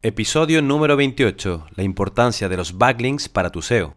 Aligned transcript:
Episodio 0.00 0.62
número 0.62 0.96
28. 0.96 1.66
La 1.74 1.82
importancia 1.82 2.48
de 2.48 2.56
los 2.56 2.78
backlinks 2.78 3.28
para 3.28 3.50
tu 3.50 3.62
SEO. 3.62 3.96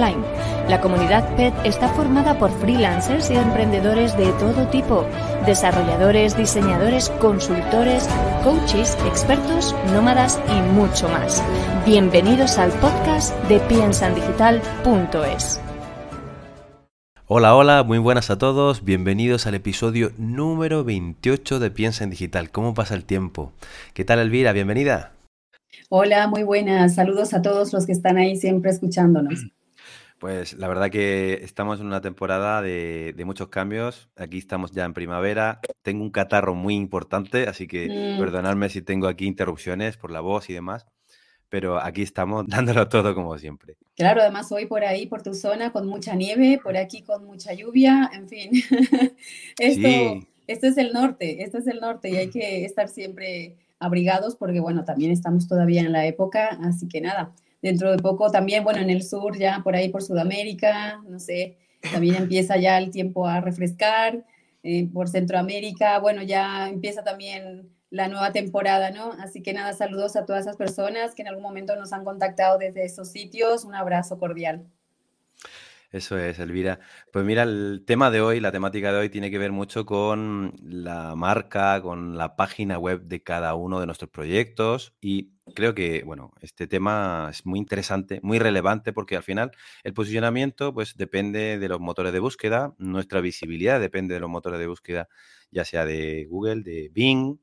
la 0.00 0.80
comunidad 0.82 1.34
PET 1.36 1.54
está 1.64 1.88
formada 1.88 2.38
por 2.38 2.50
freelancers 2.60 3.30
y 3.30 3.36
emprendedores 3.36 4.14
de 4.18 4.30
todo 4.32 4.68
tipo, 4.68 5.06
desarrolladores, 5.46 6.36
diseñadores, 6.36 7.08
consultores, 7.18 8.06
coaches, 8.44 8.98
expertos, 9.06 9.74
nómadas 9.94 10.38
y 10.48 10.60
mucho 10.74 11.08
más. 11.08 11.42
Bienvenidos 11.86 12.58
al 12.58 12.72
podcast 12.72 13.34
de 13.48 13.58
piensandigital.es. 13.60 15.62
Hola, 17.26 17.56
hola, 17.56 17.82
muy 17.82 17.98
buenas 17.98 18.28
a 18.30 18.36
todos, 18.36 18.84
bienvenidos 18.84 19.46
al 19.46 19.54
episodio 19.54 20.12
número 20.18 20.84
28 20.84 21.58
de 21.58 21.70
Piensa 21.70 22.04
en 22.04 22.10
Digital. 22.10 22.50
¿Cómo 22.50 22.74
pasa 22.74 22.94
el 22.94 23.04
tiempo? 23.04 23.52
¿Qué 23.94 24.04
tal 24.04 24.18
Elvira? 24.18 24.52
Bienvenida. 24.52 25.12
Hola, 25.88 26.28
muy 26.28 26.42
buenas. 26.42 26.96
Saludos 26.96 27.32
a 27.32 27.40
todos 27.40 27.72
los 27.72 27.86
que 27.86 27.92
están 27.92 28.18
ahí 28.18 28.36
siempre 28.36 28.70
escuchándonos. 28.70 29.46
Pues 30.18 30.54
la 30.54 30.66
verdad 30.66 30.90
que 30.90 31.34
estamos 31.42 31.78
en 31.80 31.86
una 31.86 32.00
temporada 32.00 32.62
de, 32.62 33.14
muchos 33.26 33.48
cambios. 33.48 34.08
Aquí 34.16 34.38
estamos 34.38 34.72
ya 34.72 34.84
en 34.84 34.94
primavera. 34.94 35.60
Tengo 35.82 36.02
un 36.02 36.10
catarro 36.10 36.54
muy 36.54 36.74
importante, 36.74 37.46
así 37.48 37.66
que 37.66 37.88
mm. 37.88 38.18
perdonadme 38.18 38.70
si 38.70 38.80
tengo 38.80 39.08
aquí 39.08 39.26
interrupciones 39.26 39.98
por 39.98 40.10
la 40.10 40.20
voz 40.20 40.48
y 40.48 40.54
demás. 40.54 40.86
Pero 41.50 41.78
aquí 41.78 42.00
estamos 42.02 42.46
dándolo 42.48 42.88
todo 42.88 43.14
como 43.14 43.36
siempre. 43.36 43.76
Claro, 43.94 44.22
además 44.22 44.50
hoy 44.52 44.66
por 44.66 44.84
ahí, 44.84 45.06
por 45.06 45.22
tu 45.22 45.34
zona, 45.34 45.70
con 45.70 45.86
mucha 45.86 46.14
nieve, 46.14 46.60
por 46.62 46.76
aquí 46.78 47.02
con 47.02 47.26
mucha 47.26 47.52
lluvia, 47.52 48.10
en 48.14 48.28
fin. 48.28 48.50
esto, 49.58 50.26
esto 50.46 50.66
es 50.66 50.78
el 50.78 50.92
norte, 50.94 51.42
esto 51.42 51.58
es 51.58 51.66
el 51.66 51.80
norte 51.80 52.08
y 52.08 52.16
hay 52.16 52.30
que 52.30 52.64
estar 52.64 52.88
siempre 52.88 53.56
abrigados 53.78 54.34
porque, 54.36 54.60
bueno, 54.60 54.86
también 54.86 55.10
estamos 55.10 55.46
todavía 55.46 55.82
en 55.82 55.92
la 55.92 56.06
época, 56.06 56.58
así 56.62 56.88
que 56.88 57.02
nada 57.02 57.34
dentro 57.62 57.90
de 57.90 57.98
poco 57.98 58.30
también, 58.30 58.64
bueno, 58.64 58.80
en 58.80 58.90
el 58.90 59.02
sur, 59.02 59.38
ya 59.38 59.60
por 59.62 59.76
ahí 59.76 59.88
por 59.88 60.02
Sudamérica, 60.02 61.00
no 61.08 61.18
sé, 61.18 61.58
también 61.92 62.14
empieza 62.16 62.56
ya 62.56 62.78
el 62.78 62.90
tiempo 62.90 63.26
a 63.26 63.40
refrescar, 63.40 64.24
eh, 64.62 64.88
por 64.92 65.08
Centroamérica, 65.08 65.98
bueno, 66.00 66.22
ya 66.22 66.68
empieza 66.68 67.04
también 67.04 67.70
la 67.90 68.08
nueva 68.08 68.32
temporada, 68.32 68.90
¿no? 68.90 69.12
Así 69.12 69.42
que 69.42 69.52
nada, 69.52 69.72
saludos 69.72 70.16
a 70.16 70.26
todas 70.26 70.42
esas 70.42 70.56
personas 70.56 71.14
que 71.14 71.22
en 71.22 71.28
algún 71.28 71.42
momento 71.42 71.76
nos 71.76 71.92
han 71.92 72.04
contactado 72.04 72.58
desde 72.58 72.84
esos 72.84 73.10
sitios, 73.10 73.64
un 73.64 73.74
abrazo 73.74 74.18
cordial. 74.18 74.66
Eso 75.92 76.18
es, 76.18 76.38
Elvira. 76.38 76.80
Pues 77.12 77.24
mira, 77.24 77.42
el 77.44 77.84
tema 77.86 78.10
de 78.10 78.20
hoy, 78.20 78.40
la 78.40 78.52
temática 78.52 78.92
de 78.92 78.98
hoy 78.98 79.08
tiene 79.08 79.30
que 79.30 79.38
ver 79.38 79.52
mucho 79.52 79.86
con 79.86 80.52
la 80.62 81.14
marca, 81.14 81.80
con 81.80 82.16
la 82.18 82.36
página 82.36 82.78
web 82.78 83.02
de 83.02 83.22
cada 83.22 83.54
uno 83.54 83.80
de 83.80 83.86
nuestros 83.86 84.10
proyectos 84.10 84.94
y 85.00 85.32
creo 85.54 85.74
que, 85.74 86.02
bueno, 86.04 86.32
este 86.40 86.66
tema 86.66 87.28
es 87.30 87.46
muy 87.46 87.58
interesante, 87.60 88.20
muy 88.22 88.38
relevante 88.38 88.92
porque 88.92 89.16
al 89.16 89.22
final 89.22 89.52
el 89.84 89.94
posicionamiento 89.94 90.74
pues 90.74 90.96
depende 90.96 91.58
de 91.58 91.68
los 91.68 91.80
motores 91.80 92.12
de 92.12 92.18
búsqueda, 92.20 92.74
nuestra 92.78 93.20
visibilidad 93.20 93.80
depende 93.80 94.14
de 94.14 94.20
los 94.20 94.30
motores 94.30 94.58
de 94.58 94.66
búsqueda, 94.66 95.08
ya 95.52 95.64
sea 95.64 95.84
de 95.84 96.26
Google, 96.28 96.62
de 96.62 96.90
Bing, 96.92 97.38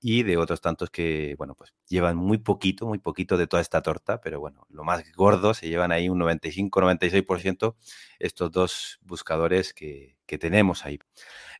y 0.00 0.22
de 0.22 0.36
otros 0.36 0.60
tantos 0.60 0.90
que, 0.90 1.34
bueno, 1.36 1.54
pues 1.54 1.74
llevan 1.88 2.16
muy 2.16 2.38
poquito, 2.38 2.86
muy 2.86 2.98
poquito 2.98 3.36
de 3.36 3.46
toda 3.46 3.60
esta 3.60 3.82
torta, 3.82 4.20
pero 4.20 4.40
bueno, 4.40 4.66
lo 4.70 4.82
más 4.82 5.04
gordo 5.14 5.52
se 5.54 5.68
llevan 5.68 5.92
ahí 5.92 6.08
un 6.08 6.18
95-96% 6.20 7.74
estos 8.18 8.50
dos 8.50 8.98
buscadores 9.02 9.74
que, 9.74 10.16
tenemos 10.38 10.86
ahí. 10.86 11.00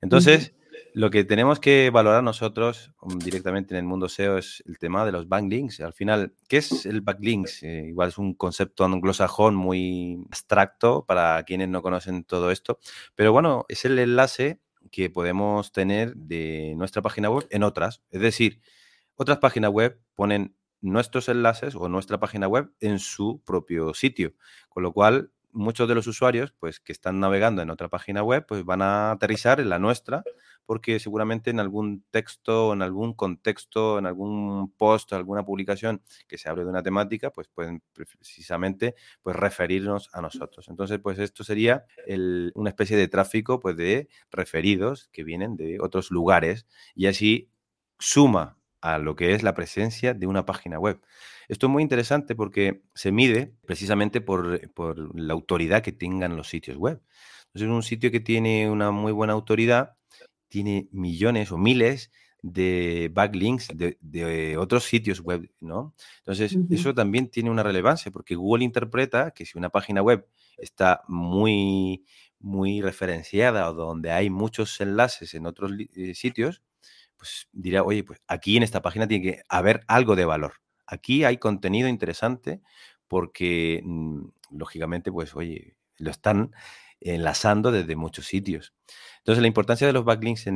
Entonces, 0.01 0.55
lo 0.95 1.11
que 1.11 1.25
tenemos 1.25 1.59
que 1.59 1.91
valorar 1.91 2.23
nosotros 2.23 2.93
um, 3.01 3.19
directamente 3.19 3.75
en 3.75 3.79
el 3.79 3.85
mundo 3.85 4.09
SEO 4.09 4.39
es 4.39 4.63
el 4.65 4.79
tema 4.79 5.05
de 5.05 5.11
los 5.11 5.29
backlinks. 5.29 5.81
Al 5.81 5.93
final, 5.93 6.35
¿qué 6.49 6.59
es 6.59 6.87
el 6.87 7.01
backlinks? 7.01 7.65
Eh, 7.65 7.87
igual 7.89 8.11
es 8.11 8.19
un 8.19 8.35
concepto 8.35 8.85
anglosajón 8.85 9.57
muy 9.57 10.23
abstracto 10.27 11.05
para 11.05 11.43
quienes 11.43 11.69
no 11.69 11.83
conocen 11.83 12.23
todo 12.23 12.53
esto, 12.53 12.79
pero 13.17 13.33
bueno, 13.33 13.67
es 13.69 13.85
el 13.85 13.99
enlace 13.99 14.61
que 14.91 15.11
podemos 15.11 15.73
tener 15.73 16.15
de 16.17 16.75
nuestra 16.77 17.03
página 17.03 17.31
web 17.31 17.47
en 17.51 17.63
otras. 17.63 18.03
Es 18.11 18.21
decir, 18.21 18.61
otras 19.15 19.39
páginas 19.39 19.71
web 19.71 20.01
ponen 20.15 20.55
nuestros 20.81 21.29
enlaces 21.29 21.75
o 21.75 21.89
nuestra 21.89 22.19
página 22.19 22.49
web 22.49 22.73
en 22.81 22.99
su 22.99 23.43
propio 23.45 23.95
sitio. 23.95 24.35
Con 24.69 24.83
lo 24.83 24.93
cual, 24.93 25.31
muchos 25.53 25.89
de 25.89 25.95
los 25.95 26.07
usuarios 26.07 26.55
pues, 26.59 26.81
que 26.81 26.93
están 26.93 27.21
navegando 27.21 27.63
en 27.63 27.71
otra 27.71 27.89
página 27.89 28.23
web 28.23 28.47
pues, 28.47 28.65
van 28.65 28.83
a 28.83 29.13
aterrizar 29.13 29.61
en 29.61 29.69
la 29.69 29.79
nuestra 29.79 30.25
porque 30.71 31.01
seguramente 31.01 31.51
en 31.51 31.59
algún 31.59 32.05
texto, 32.13 32.73
en 32.73 32.83
algún 32.83 33.13
contexto, 33.13 33.99
en 33.99 34.07
algún 34.07 34.73
post, 34.79 35.13
alguna 35.13 35.45
publicación 35.45 36.01
que 36.29 36.39
se 36.39 36.49
hable 36.49 36.63
de 36.63 36.71
una 36.71 36.81
temática, 36.81 37.33
pues 37.33 37.49
pueden 37.49 37.83
precisamente 37.93 38.95
pues, 39.21 39.35
referirnos 39.35 40.09
a 40.13 40.21
nosotros. 40.21 40.69
Entonces, 40.69 41.01
pues 41.01 41.19
esto 41.19 41.43
sería 41.43 41.87
una 42.55 42.71
especie 42.71 42.97
de 42.97 43.09
tráfico 43.09 43.59
pues, 43.59 43.77
de 43.77 44.09
referidos 44.31 45.09
que 45.11 45.25
vienen 45.25 45.57
de 45.57 45.79
otros 45.81 46.13
lugares 46.13 46.69
y 46.95 47.09
así 47.09 47.51
suma 47.99 48.57
a 48.81 48.99
lo 48.99 49.17
que 49.17 49.35
es 49.35 49.43
la 49.43 49.55
presencia 49.55 50.15
de 50.15 50.29
una 50.29 50.47
página 50.47 50.79
web. 50.79 51.01
Esto 51.49 51.67
es 51.67 51.73
muy 51.73 51.83
interesante 51.83 52.37
porque 52.37 52.85
se 52.95 53.11
mide 53.11 53.53
precisamente 53.67 54.21
por, 54.21 54.71
por 54.71 55.19
la 55.19 55.33
autoridad 55.33 55.83
que 55.83 55.91
tengan 55.91 56.37
los 56.37 56.49
sitios 56.49 56.77
web. 56.77 57.03
Entonces, 57.47 57.69
un 57.69 57.83
sitio 57.83 58.13
que 58.13 58.21
tiene 58.21 58.71
una 58.71 58.93
muy 58.93 59.11
buena 59.11 59.33
autoridad 59.33 59.97
tiene 60.51 60.89
millones 60.93 61.51
o 61.53 61.57
miles 61.57 62.11
de 62.43 63.11
backlinks 63.13 63.69
de, 63.73 64.57
otros 64.59 64.85
sitios 64.85 65.21
web, 65.21 65.51
¿no? 65.61 65.95
Entonces, 66.19 66.57
eso 66.71 66.95
también 66.95 67.29
tiene 67.29 67.51
una 67.51 67.63
relevancia 67.63 68.11
porque 68.11 68.35
Google 68.35 68.65
interpreta 68.65 69.33
que 69.33 69.47
si 69.47 69.59
una 69.59 69.71
página 69.71 70.03
web 70.03 70.27
está 70.57 71.03
muy, 71.09 72.05
muy 72.39 72.81
referenciada 72.81 73.71
o 73.71 73.75
donde 73.75 74.11
hay 74.11 74.31
muchos 74.31 74.81
enlaces 74.81 75.35
en 75.35 75.47
otros 75.47 75.73
eh, 75.95 76.15
sitios, 76.15 76.63
pues 77.17 77.49
dirá, 77.53 77.83
oye, 77.83 78.03
pues 78.05 78.21
aquí 78.27 78.57
en 78.57 78.63
esta 78.63 78.81
página 78.81 79.07
tiene 79.07 79.25
que 79.25 79.43
haber 79.49 79.83
algo 79.87 80.17
de 80.17 80.25
valor. 80.25 80.55
Aquí 80.87 81.25
hay 81.25 81.37
contenido 81.37 81.89
interesante 81.89 82.63
porque, 83.07 83.83
mm, 83.85 84.23
lógicamente, 84.53 85.13
pues, 85.13 85.37
oye, 85.37 85.77
lo 85.99 86.11
están 86.11 86.53
enlazando 87.01 87.73
desde 87.73 87.97
muchos 87.97 88.27
sitios. 88.27 88.75
Entonces, 89.19 89.43
la 89.43 89.49
importancia 89.49 89.87
de 89.87 89.93
los 89.93 90.05
backlinks 90.05 90.47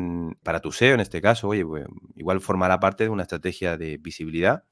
para 0.43 0.60
tu 0.60 0.72
SEO, 0.72 0.94
en 0.94 1.00
este 1.00 1.21
caso, 1.21 1.49
oye, 1.49 1.65
pues, 1.65 1.87
igual 2.16 2.41
formará 2.41 2.81
parte 2.81 3.05
de 3.05 3.10
una 3.10 3.22
estrategia 3.22 3.77
de 3.77 3.99
visibilidad. 3.99 4.65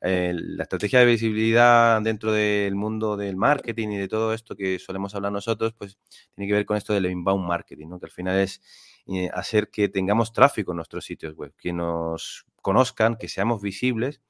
Eh, 0.00 0.32
la 0.34 0.62
estrategia 0.62 1.00
de 1.00 1.06
visibilidad 1.06 2.00
dentro 2.02 2.30
del 2.30 2.74
mundo 2.76 3.16
del 3.16 3.36
marketing 3.36 3.88
y 3.88 3.98
de 3.98 4.08
todo 4.08 4.32
esto 4.32 4.54
que 4.54 4.78
solemos 4.78 5.14
hablar 5.14 5.32
nosotros, 5.32 5.74
pues 5.76 5.98
tiene 6.34 6.48
que 6.48 6.54
ver 6.54 6.66
con 6.66 6.76
esto 6.76 6.92
del 6.92 7.06
inbound 7.06 7.44
marketing, 7.46 7.88
¿no? 7.88 7.98
que 7.98 8.06
al 8.06 8.12
final 8.12 8.38
es 8.38 8.60
eh, 9.06 9.28
hacer 9.34 9.70
que 9.70 9.88
tengamos 9.88 10.32
tráfico 10.32 10.72
en 10.72 10.76
nuestros 10.76 11.04
sitios 11.04 11.34
web, 11.34 11.52
que 11.58 11.72
nos 11.72 12.46
conozcan, 12.62 13.16
que 13.16 13.28
seamos 13.28 13.60
visibles. 13.60 14.20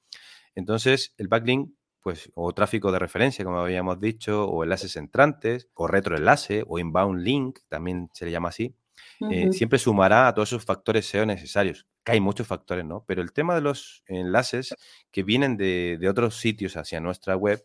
Entonces, 0.55 1.15
el 1.19 1.29
backlink 1.29 1.71
pues, 2.03 2.31
o 2.35 2.53
tráfico 2.53 2.93
de 2.93 2.99
referencia, 2.99 3.45
como 3.45 3.59
habíamos 3.59 4.01
dicho, 4.01 4.45
o 4.45 4.65
enlaces 4.65 4.97
entrantes, 4.97 5.69
o 5.75 5.87
retroenlace, 5.87 6.65
o 6.67 6.79
inbound 6.79 7.21
link, 7.21 7.61
también 7.69 8.11
se 8.13 8.25
le 8.25 8.31
llama 8.31 8.51
así, 8.51 8.75
eh, 9.31 9.53
siempre 9.53 9.79
sumará 9.79 10.29
a 10.29 10.35
todos 10.35 10.51
esos 10.51 10.65
factores 10.65 11.07
SEO 11.07 11.27
necesarios, 11.27 11.87
que 12.05 12.13
hay 12.13 12.21
muchos 12.21 12.47
factores, 12.47 12.85
¿no? 12.85 13.05
Pero 13.07 13.21
el 13.21 13.33
tema 13.33 13.55
de 13.55 13.61
los 13.61 14.05
enlaces 14.07 14.75
que 15.11 15.23
vienen 15.23 15.57
de, 15.57 15.99
otros 16.09 16.37
sitios 16.37 16.77
hacia 16.77 17.01
nuestra 17.01 17.37
web 17.37 17.65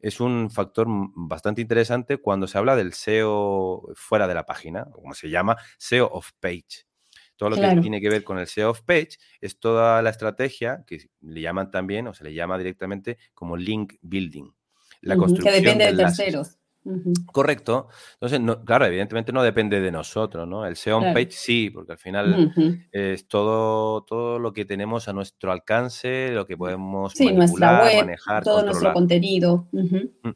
es 0.00 0.20
un 0.20 0.50
factor 0.50 0.86
bastante 0.88 1.60
interesante 1.60 2.16
cuando 2.16 2.48
se 2.48 2.58
habla 2.58 2.74
del 2.74 2.92
SEO 2.92 3.92
fuera 3.94 4.26
de 4.26 4.34
la 4.34 4.46
página, 4.46 4.86
como 4.90 5.14
se 5.14 5.30
llama, 5.30 5.56
SEO 5.78 6.08
of 6.10 6.30
page. 6.40 6.89
Todo 7.40 7.48
lo 7.48 7.56
que 7.56 7.80
tiene 7.80 8.02
que 8.02 8.10
ver 8.10 8.22
con 8.22 8.38
el 8.38 8.46
SEO 8.46 8.68
of 8.68 8.82
page 8.82 9.12
es 9.40 9.58
toda 9.58 10.02
la 10.02 10.10
estrategia 10.10 10.84
que 10.86 11.08
le 11.22 11.40
llaman 11.40 11.70
también 11.70 12.06
o 12.06 12.12
se 12.12 12.22
le 12.22 12.34
llama 12.34 12.58
directamente 12.58 13.16
como 13.32 13.56
link 13.56 13.94
building. 14.02 14.52
La 15.00 15.16
construcción 15.16 15.54
que 15.54 15.60
depende 15.62 15.86
de, 15.86 15.96
terceros. 15.96 16.58
Correcto. 17.32 17.88
Entonces, 18.20 18.40
claro, 18.66 18.84
evidentemente 18.84 19.32
no 19.32 19.42
depende 19.42 19.80
de 19.80 19.90
nosotros, 19.90 20.46
¿no? 20.46 20.66
El 20.66 20.76
SEO 20.76 20.98
on 20.98 21.14
page 21.14 21.30
sí, 21.30 21.70
porque 21.70 21.92
al 21.92 21.98
final 21.98 22.52
es 22.92 23.26
todo, 23.26 24.02
todo 24.02 24.38
lo 24.38 24.52
que 24.52 24.66
tenemos 24.66 25.08
a 25.08 25.14
nuestro 25.14 25.50
alcance, 25.50 26.32
lo 26.32 26.46
que 26.46 26.58
podemos 26.58 27.14
sí, 27.14 27.24
web, 27.24 27.48
manejar, 27.58 28.44
todo 28.44 28.62
nuestro 28.66 28.92
contenido. 28.92 29.66
Mm. 29.72 30.28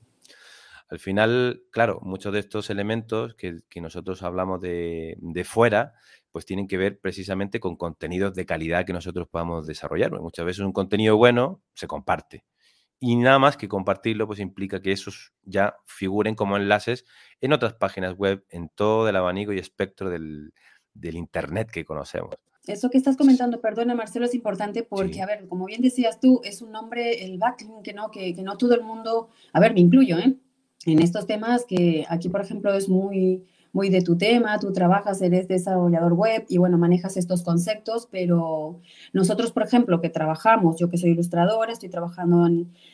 Al 0.95 1.01
final, 1.01 1.65
claro, 1.73 1.99
muchos 2.03 2.33
de 2.33 2.39
estos 2.39 2.71
elementos 2.71 3.35
que, 3.35 3.63
nosotros 3.81 4.23
hablamos 4.23 4.61
de, 4.61 5.17
de, 5.19 5.45
fuera, 5.45 5.95
pues 6.31 6.47
tienen 6.47 6.69
que 6.69 6.77
ver 6.77 7.01
precisamente 7.01 7.59
con 7.59 7.77
contenidos 7.77 8.33
de 8.35 8.47
calidad 8.47 8.87
que 8.87 8.93
nosotros 8.93 9.27
podamos 9.29 9.67
desarrollar. 9.67 10.13
muchas 10.21 10.47
veces 10.47 10.65
un 10.65 10.73
contenido 10.73 11.17
bueno 11.17 11.63
se 11.75 11.89
comparte 11.89 12.45
y 13.01 13.17
nada 13.17 13.39
más 13.39 13.57
que 13.57 13.69
compartirlo, 13.69 14.27
pues 14.27 14.39
implica 14.39 14.81
que 14.81 14.93
esos 14.93 15.35
ya 15.43 15.75
figuren 15.85 16.35
como 16.35 16.57
enlaces 16.57 17.05
en 17.41 17.53
otras 17.53 17.75
páginas 17.75 18.17
web, 18.17 18.47
en 18.51 18.69
todo 18.69 19.09
el 19.09 19.17
abanico 19.17 19.53
y 19.53 19.59
espectro 19.59 20.11
del, 20.11 20.53
Internet 21.03 21.71
que 21.73 21.85
conocemos. 21.85 22.37
Eso 22.67 22.89
que 22.89 22.97
estás 22.97 23.17
comentando, 23.17 23.61
perdona 23.61 23.97
Marcelo, 23.97 24.27
es 24.27 24.35
importante 24.35 24.85
porque, 24.85 25.21
a 25.21 25.27
ver, 25.27 25.49
como 25.49 25.67
bien 25.67 25.83
decías 25.83 26.21
tú, 26.21 26.41
es 26.45 26.63
un 26.63 26.71
nombre, 26.71 27.25
el 27.25 27.37
backlink, 27.37 27.83
que 27.83 27.93
no, 27.93 28.11
que, 28.11 28.33
que 28.33 28.43
no 28.43 28.57
todo 28.57 28.75
el 28.75 28.83
mundo, 28.83 29.29
a 29.53 29.61
ver, 29.61 29.75
me 29.75 29.81
incluyo, 29.81 30.17
¿eh? 30.19 30.37
En 30.87 31.01
estos 31.01 31.27
temas 31.27 31.65
que 31.65 32.05
aquí, 32.09 32.29
por 32.29 32.41
ejemplo, 32.41 32.75
es 32.75 32.89
muy, 32.89 33.45
muy 33.75 33.89
de 33.91 34.03
tu 34.03 34.17
tema, 34.17 34.59
tú 34.61 34.73
trabajas, 34.73 35.21
eres 35.21 35.49
desarrollador 35.49 36.13
web 36.13 36.47
y 36.49 36.59
bueno, 36.59 36.79
manejas 36.79 37.17
estos 37.17 37.43
conceptos, 37.43 38.09
pero 38.11 38.81
nosotros, 39.13 39.51
por 39.51 39.65
ejemplo, 39.65 40.01
que 40.01 40.11
trabajamos, 40.11 40.79
yo 40.79 40.89
que 40.89 40.97
soy 40.97 41.11
ilustradora, 41.11 41.73
estoy 41.73 41.89
trabajando 41.89 42.47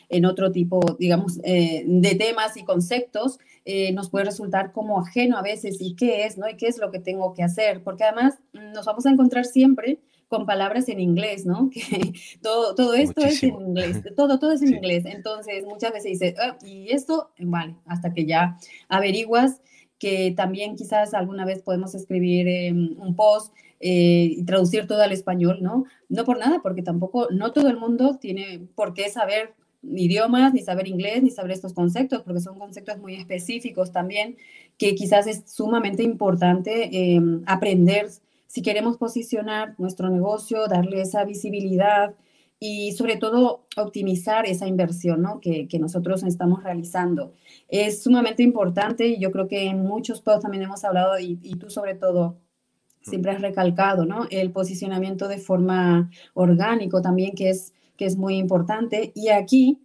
en, 0.09 0.25
otro 0.25 0.51
tipo, 0.53 0.81
digamos, 0.99 1.39
eh, 1.45 1.85
de 1.87 2.15
temas 2.15 2.57
y 2.57 2.65
conceptos, 2.65 3.39
eh, 3.67 3.93
nos 3.93 4.09
puede 4.09 4.25
resultar 4.25 4.73
como 4.73 4.99
ajeno 4.99 5.37
a 5.37 5.43
veces 5.43 5.77
y 5.81 5.95
qué 5.97 6.25
es, 6.25 6.39
¿no? 6.39 6.49
Y 6.49 6.57
qué 6.57 6.67
es 6.67 6.79
lo 6.79 6.91
que 6.91 6.99
tengo 6.99 7.35
que 7.35 7.43
hacer, 7.43 7.83
porque 7.83 8.05
además 8.05 8.39
nos 8.53 8.87
vamos 8.87 9.05
a 9.05 9.11
encontrar 9.11 9.45
siempre 9.45 9.99
con 10.31 10.47
palabras 10.47 10.89
en 10.89 11.01
inglés, 11.01 11.45
¿no? 11.45 11.71
Que 11.75 12.13
todo, 12.41 12.75
todo 12.77 12.95
esto 12.95 13.21
es 13.23 13.43
en 13.43 13.61
inglés, 13.61 14.01
todo, 14.17 14.39
todo 14.39 14.53
es 14.53 14.63
en 14.63 14.75
inglés. 14.75 15.05
Entonces, 15.05 15.65
muchas 15.67 15.93
veces 15.93 16.13
dices, 16.13 16.35
ah, 16.41 16.57
y 16.65 16.91
esto, 16.93 17.33
vale, 17.41 17.75
hasta 17.85 18.15
que 18.15 18.25
ya 18.25 18.57
averiguas 18.89 19.61
que 19.99 20.33
también 20.35 20.77
quizás 20.77 21.13
alguna 21.15 21.45
vez 21.45 21.63
podemos 21.63 21.95
escribir 21.95 22.47
em, 22.49 22.97
un 22.99 23.17
post 23.17 23.53
eh, 23.81 24.37
y 24.37 24.45
traducir 24.45 24.87
todo 24.87 25.03
al 25.03 25.13
español, 25.13 25.59
¿no? 25.63 25.85
No 26.09 26.25
por 26.25 26.39
nada, 26.39 26.61
porque 26.63 26.83
tampoco, 26.83 27.29
no 27.33 27.53
todo 27.53 27.69
el 27.69 27.77
mundo 27.77 28.17
tiene 28.19 28.69
por 28.77 28.95
qué 28.95 29.11
saber 29.11 29.55
idiomas, 29.83 30.55
ni 30.55 30.61
saber 30.63 30.87
inglés, 30.87 31.25
ni 31.25 31.31
saber 31.31 31.51
estos 31.51 31.75
conceptos, 31.75 32.23
porque 32.23 32.41
son 32.41 32.57
conceptos 32.57 32.99
muy 32.99 33.17
específicos 33.17 33.91
también, 33.91 34.37
que 34.79 34.95
quizás 34.95 35.27
es 35.27 35.43
sumamente 35.47 36.05
importante 36.05 37.15
em, 37.17 37.43
aprender 37.47 38.09
si 38.51 38.63
queremos 38.63 38.97
posicionar 38.97 39.77
nuestro 39.79 40.11
negocio, 40.11 40.67
darle 40.67 41.03
esa 41.03 41.25
visibilidad, 41.25 42.17
y 42.59 42.93
sobre 42.93 43.17
todo 43.17 43.65
optimizar 43.77 44.45
esa 44.45 44.67
inversión 44.67 45.23
¿no? 45.23 45.41
que, 45.41 45.69
que, 45.69 45.79
nosotros 45.79 46.25
estamos 46.25 46.63
realizando. 46.63 47.33
Es 47.69 48.03
sumamente 48.03 48.43
importante 48.43 49.07
y 49.07 49.19
yo 49.19 49.31
creo 49.31 49.47
que 49.49 49.67
en 49.67 49.83
muchos 49.83 50.21
posts 50.21 50.43
también 50.43 50.65
hemos 50.65 50.85
hablado 50.85 51.19
y, 51.19 51.39
y, 51.43 51.55
tú 51.55 51.71
sobre 51.71 51.95
todo 51.95 52.39
siempre 53.01 53.31
has 53.31 53.41
recalcado 53.41 54.05
¿no? 54.05 54.27
el 54.31 54.51
posicionamiento 54.51 55.27
de 55.27 55.39
forma 55.39 56.11
orgánico 56.35 57.01
también 57.01 57.35
que 57.35 57.49
es, 57.49 57.73
que 57.97 58.05
es 58.05 58.17
muy 58.19 58.37
importante. 58.37 59.13
Y 59.15 59.29
aquí 59.29 59.79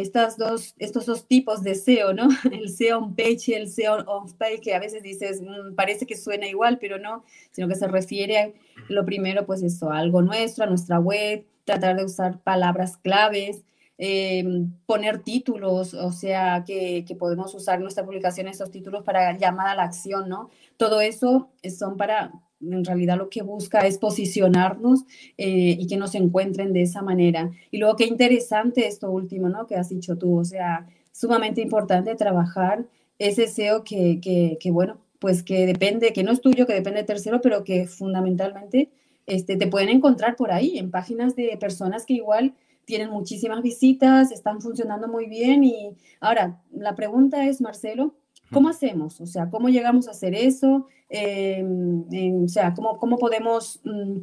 estas 0.00 0.36
dos, 0.36 0.74
estos 0.78 1.06
dos 1.06 1.28
tipos 1.28 1.62
de 1.62 1.76
SEO, 1.76 2.12
¿no? 2.14 2.28
El 2.50 2.68
SEO 2.68 2.98
on 2.98 3.14
page 3.14 3.44
y 3.46 3.54
el 3.54 3.68
SEO 3.68 3.98
off 4.06 4.32
page, 4.34 4.60
que 4.60 4.74
a 4.74 4.80
veces 4.80 5.04
dices, 5.04 5.40
mm, 5.40 5.74
parece 5.76 6.04
que 6.04 6.16
suena 6.16 6.48
igual, 6.48 6.78
pero 6.80 6.98
no, 6.98 7.24
sino 7.52 7.68
que 7.68 7.76
se 7.76 7.86
refiere 7.86 8.38
a 8.38 8.52
lo 8.88 9.04
primero, 9.04 9.46
pues 9.46 9.62
eso, 9.62 9.92
algo 9.92 10.20
nuestro, 10.20 10.64
a 10.64 10.66
nuestra 10.66 10.98
web, 10.98 11.46
tratar 11.64 11.96
de 11.96 12.04
usar 12.04 12.40
palabras 12.40 12.96
claves, 12.96 13.62
em, 13.96 14.72
poner 14.86 15.22
títulos, 15.22 15.94
o 15.94 16.10
sea, 16.10 16.64
que, 16.66 17.04
podemos 17.16 17.54
usar 17.54 17.76
en 17.76 17.82
nuestra 17.82 18.04
publicación 18.04 18.48
esos 18.48 18.72
títulos 18.72 19.04
para 19.04 19.38
llamar 19.38 19.68
a 19.68 19.74
la 19.76 19.84
acción, 19.84 20.28
¿no? 20.28 20.50
Todo 20.76 21.00
eso 21.00 21.50
son 21.78 21.96
para, 21.96 22.32
en 22.70 22.84
realidad 22.84 23.18
lo 23.18 23.28
que 23.28 23.42
busca 23.42 23.80
es 23.80 23.98
posicionarnos 23.98 25.04
eh, 25.38 25.76
y 25.78 25.86
que 25.86 25.96
nos 25.96 26.14
encuentren 26.14 26.72
de 26.72 26.82
esa 26.82 27.02
manera. 27.02 27.50
Y 27.70 27.78
luego, 27.78 27.96
qué 27.96 28.06
interesante 28.06 28.86
esto 28.86 29.10
último, 29.10 29.48
¿no? 29.48 29.66
Que 29.66 29.76
has 29.76 29.88
dicho 29.88 30.16
tú, 30.16 30.38
o 30.38 30.44
sea, 30.44 30.86
sumamente 31.12 31.60
importante 31.60 32.14
trabajar 32.14 32.86
ese 33.18 33.46
SEO 33.46 33.84
que, 33.84 34.20
que, 34.20 34.58
que 34.60 34.70
bueno, 34.70 34.98
pues 35.18 35.42
que 35.42 35.66
depende, 35.66 36.12
que 36.12 36.22
no 36.22 36.32
es 36.32 36.40
tuyo, 36.40 36.66
que 36.66 36.74
depende 36.74 37.00
de 37.00 37.06
tercero, 37.06 37.40
pero 37.40 37.64
que 37.64 37.86
fundamentalmente 37.86 38.90
este, 39.26 39.56
te 39.56 39.66
pueden 39.66 39.88
encontrar 39.88 40.36
por 40.36 40.52
ahí, 40.52 40.78
en 40.78 40.90
páginas 40.90 41.34
de 41.34 41.56
personas 41.58 42.04
que 42.04 42.14
igual 42.14 42.54
tienen 42.84 43.10
muchísimas 43.10 43.62
visitas, 43.62 44.30
están 44.30 44.60
funcionando 44.60 45.08
muy 45.08 45.26
bien. 45.26 45.64
Y 45.64 45.96
ahora, 46.20 46.60
la 46.70 46.94
pregunta 46.94 47.46
es, 47.46 47.60
Marcelo, 47.60 48.14
¿cómo 48.52 48.68
hacemos? 48.68 49.20
O 49.20 49.26
sea, 49.26 49.50
¿cómo 49.50 49.68
llegamos 49.68 50.08
a 50.08 50.12
hacer 50.12 50.34
eso? 50.34 50.86
Em, 51.08 52.44
o 52.44 52.48
sea, 52.48 52.74
¿cómo, 52.74 52.98
cómo 52.98 53.18
podemos 53.18 53.80
mm, 53.84 54.20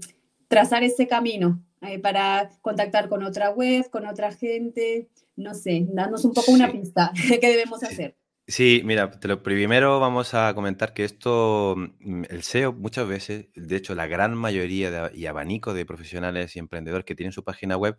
trazar 0.48 0.84
ese 0.84 1.08
camino 1.08 1.64
eh, 1.82 2.00
para 2.00 2.50
contactar 2.62 3.10
con 3.10 3.24
otra 3.24 3.52
web, 3.52 3.90
con 3.90 4.06
otra 4.06 4.32
gente? 4.32 5.10
No 5.36 5.54
sé, 5.54 5.86
danos 5.90 6.26
un 6.26 6.34
poco 6.34 6.52
una 6.52 6.72
pista 6.72 7.12
de 7.30 7.40
qué 7.40 7.50
debemos 7.50 7.84
hacer. 7.84 8.16
Sí, 8.48 8.82
mira, 8.84 9.10
te 9.12 9.30
lo 9.30 9.44
primero 9.44 10.00
vamos 10.00 10.34
a 10.34 10.54
comentar 10.54 10.94
que 10.94 11.06
esto, 11.06 11.76
mm, 11.78 12.24
el 12.30 12.44
SEO 12.44 12.74
muchas 12.74 13.08
veces, 13.08 13.48
de 13.56 13.76
hecho 13.78 13.96
la 13.96 14.08
gran 14.08 14.36
mayoría 14.36 15.12
y 15.14 15.26
abanico 15.28 15.74
de 15.74 15.86
profesionales 15.86 16.56
y 16.56 16.60
emprendedores 16.60 17.06
que 17.06 17.16
tienen 17.16 17.32
su 17.32 17.44
página 17.46 17.78
web, 17.78 17.98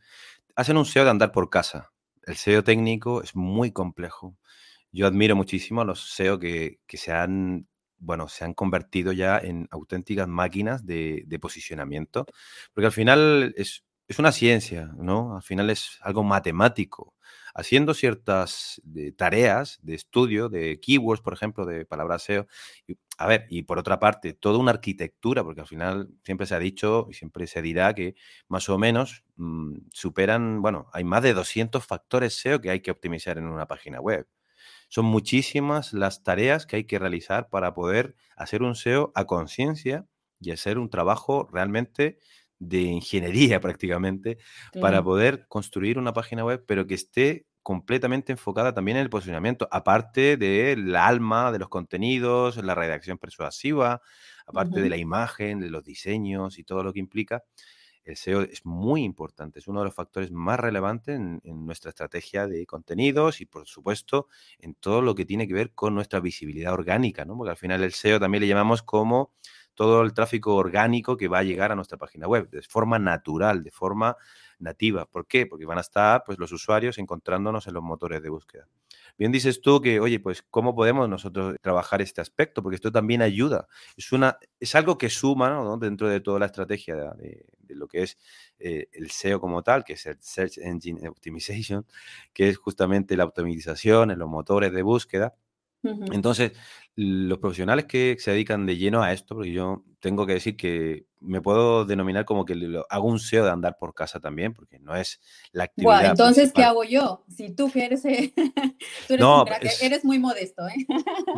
hacen 0.54 0.76
un 0.76 0.84
SEO 0.84 1.04
de 1.04 1.10
andar 1.10 1.32
por 1.32 1.48
casa. 1.48 1.92
El 2.26 2.36
SEO 2.36 2.62
técnico 2.64 3.22
es 3.22 3.34
muy 3.34 3.72
complejo. 3.72 4.36
Yo 4.92 5.06
admiro 5.06 5.36
muchísimo 5.36 5.80
a 5.80 5.84
los 5.84 6.12
SEO 6.14 6.38
que, 6.38 6.78
se 6.88 7.12
han, 7.12 7.66
bueno, 7.98 8.28
se 8.28 8.44
han 8.44 8.54
convertido 8.54 9.12
ya 9.12 9.38
en 9.38 9.68
auténticas 9.70 10.28
máquinas 10.28 10.86
de, 10.86 11.24
de 11.26 11.38
posicionamiento, 11.38 12.26
porque 12.74 12.86
al 12.86 12.92
final 12.92 13.54
es, 13.56 13.84
es 14.08 14.18
una 14.18 14.32
ciencia, 14.32 14.92
¿no? 14.96 15.36
Al 15.36 15.42
final 15.42 15.70
es 15.70 15.98
algo 16.02 16.22
matemático 16.24 17.14
haciendo 17.54 17.94
ciertas 17.94 18.80
eh, 18.96 19.12
tareas 19.12 19.78
de 19.82 19.94
estudio 19.94 20.48
de 20.48 20.80
keywords, 20.80 21.22
por 21.22 21.34
ejemplo, 21.34 21.66
de 21.66 21.84
palabras 21.86 22.22
SEO. 22.24 22.46
Y, 22.86 22.96
a 23.18 23.26
ver, 23.26 23.46
y 23.50 23.62
por 23.62 23.78
otra 23.78 23.98
parte, 24.00 24.32
toda 24.34 24.58
una 24.58 24.72
arquitectura, 24.72 25.44
porque 25.44 25.60
al 25.60 25.66
final 25.66 26.08
siempre 26.24 26.46
se 26.46 26.54
ha 26.54 26.58
dicho 26.58 27.06
y 27.10 27.14
siempre 27.14 27.46
se 27.46 27.62
dirá 27.62 27.94
que 27.94 28.14
más 28.48 28.68
o 28.68 28.78
menos 28.78 29.24
mm, 29.36 29.76
superan, 29.90 30.62
bueno, 30.62 30.88
hay 30.92 31.04
más 31.04 31.22
de 31.22 31.34
200 31.34 31.84
factores 31.86 32.34
SEO 32.34 32.60
que 32.60 32.70
hay 32.70 32.80
que 32.80 32.90
optimizar 32.90 33.38
en 33.38 33.46
una 33.46 33.66
página 33.66 34.00
web. 34.00 34.26
Son 34.92 35.06
muchísimas 35.06 35.94
las 35.94 36.22
tareas 36.22 36.66
que 36.66 36.76
hay 36.76 36.84
que 36.84 36.98
realizar 36.98 37.48
para 37.48 37.72
poder 37.72 38.14
hacer 38.36 38.62
un 38.62 38.74
SEO 38.74 39.10
a 39.14 39.24
conciencia 39.24 40.06
y 40.38 40.50
hacer 40.50 40.76
un 40.76 40.90
trabajo 40.90 41.48
realmente 41.50 42.18
de 42.58 42.82
ingeniería 42.82 43.58
prácticamente 43.62 44.36
para 44.82 45.02
poder 45.02 45.46
construir 45.48 45.98
una 45.98 46.12
página 46.12 46.44
web, 46.44 46.62
pero 46.66 46.86
que 46.86 46.92
esté 46.92 47.46
completamente 47.62 48.32
enfocada 48.32 48.74
también 48.74 48.98
en 48.98 49.04
el 49.04 49.08
posicionamiento, 49.08 49.66
aparte 49.70 50.36
del 50.36 50.94
alma 50.94 51.52
de 51.52 51.60
los 51.60 51.70
contenidos, 51.70 52.62
la 52.62 52.74
redacción 52.74 53.16
persuasiva, 53.16 54.02
aparte 54.46 54.82
de 54.82 54.90
la 54.90 54.98
imagen, 54.98 55.60
de 55.60 55.70
los 55.70 55.84
diseños 55.84 56.58
y 56.58 56.64
todo 56.64 56.84
lo 56.84 56.92
que 56.92 57.00
implica. 57.00 57.44
El 58.04 58.16
SEO 58.16 58.42
es 58.42 58.66
muy 58.66 59.04
importante, 59.04 59.60
es 59.60 59.68
uno 59.68 59.80
de 59.80 59.86
los 59.86 59.94
factores 59.94 60.30
más 60.32 60.58
relevantes 60.58 61.16
en, 61.16 61.40
nuestra 61.66 61.90
estrategia 61.90 62.46
de 62.46 62.66
contenidos 62.66 63.40
y, 63.40 63.46
por 63.46 63.66
supuesto, 63.66 64.28
en 64.58 64.74
todo 64.74 65.02
lo 65.02 65.14
que 65.14 65.24
tiene 65.24 65.46
que 65.46 65.54
ver 65.54 65.72
con 65.72 65.94
nuestra 65.94 66.20
visibilidad 66.20 66.72
orgánica, 66.72 67.24
¿no? 67.24 67.36
Porque 67.36 67.50
al 67.50 67.56
final 67.56 67.82
el 67.82 67.92
SEO 67.92 68.18
también 68.18 68.42
le 68.42 68.48
llamamos 68.48 68.82
como 68.82 69.32
todo 69.74 70.02
el 70.02 70.12
tráfico 70.12 70.54
orgánico 70.56 71.16
que 71.16 71.28
va 71.28 71.38
a 71.38 71.42
llegar 71.42 71.72
a 71.72 71.74
nuestra 71.74 71.96
página 71.96 72.26
web, 72.26 72.50
de 72.50 72.62
forma 72.62 72.98
natural, 72.98 73.62
de 73.62 73.70
forma 73.70 74.16
nativa. 74.58 75.06
¿Por 75.06 75.26
qué? 75.26 75.46
Porque 75.46 75.64
van 75.64 75.78
a 75.78 75.82
estar 75.82 76.22
pues, 76.24 76.38
los 76.38 76.52
usuarios 76.52 76.98
encontrándonos 76.98 77.66
en 77.66 77.74
los 77.74 77.82
motores 77.82 78.22
de 78.22 78.28
búsqueda. 78.28 78.68
Bien 79.18 79.32
dices 79.32 79.60
tú 79.60 79.80
que, 79.80 80.00
oye, 80.00 80.20
pues, 80.20 80.42
¿cómo 80.42 80.74
podemos 80.74 81.08
nosotros 81.08 81.56
trabajar 81.60 82.00
este 82.02 82.20
aspecto? 82.20 82.62
Porque 82.62 82.76
esto 82.76 82.92
también 82.92 83.22
ayuda. 83.22 83.66
Es, 83.96 84.12
una, 84.12 84.38
es 84.58 84.74
algo 84.74 84.98
que 84.98 85.10
suma 85.10 85.50
¿no? 85.50 85.76
dentro 85.76 86.08
de 86.08 86.20
toda 86.20 86.38
la 86.38 86.46
estrategia 86.46 86.94
de, 86.96 87.44
lo 87.74 87.88
que 87.88 88.02
es 88.02 88.18
eh, 88.58 88.88
el 88.92 89.10
SEO 89.10 89.40
como 89.40 89.62
tal, 89.62 89.84
que 89.84 89.94
es 89.94 90.06
el 90.06 90.18
Search 90.20 90.58
Engine 90.58 91.08
Optimization, 91.08 91.86
que 92.32 92.48
es 92.48 92.56
justamente 92.58 93.16
la 93.16 93.24
optimización 93.24 94.10
en 94.10 94.18
los 94.18 94.28
motores 94.28 94.72
de 94.72 94.82
búsqueda. 94.82 95.34
Entonces, 96.12 96.52
los 96.94 97.38
profesionales 97.38 97.86
que 97.86 98.16
se 98.18 98.32
dedican 98.32 98.66
de 98.66 98.76
lleno 98.76 99.02
a 99.02 99.12
esto, 99.12 99.34
porque 99.34 99.52
yo 99.52 99.84
tengo 100.00 100.26
que 100.26 100.34
decir 100.34 100.56
que 100.56 101.06
me 101.20 101.40
puedo 101.40 101.84
denominar 101.84 102.24
como 102.24 102.44
que 102.44 102.54
hago 102.90 103.06
un 103.06 103.20
SEO 103.20 103.44
de 103.44 103.50
andar 103.52 103.76
por 103.78 103.94
casa 103.94 104.18
también, 104.18 104.52
porque 104.52 104.80
no 104.80 104.96
es 104.96 105.20
la 105.52 105.64
actividad. 105.64 106.06
entonces, 106.06 106.52
¿qué 106.52 106.64
hago 106.64 106.82
yo? 106.82 107.24
si 107.28 107.54
tú 107.54 107.70
que 107.70 107.84
eres, 107.84 108.02
tú 109.08 109.14
eres, 109.14 109.82
eres, 109.82 110.04
muy 110.04 110.18
modesto, 110.18 110.66
¿eh? 110.66 110.86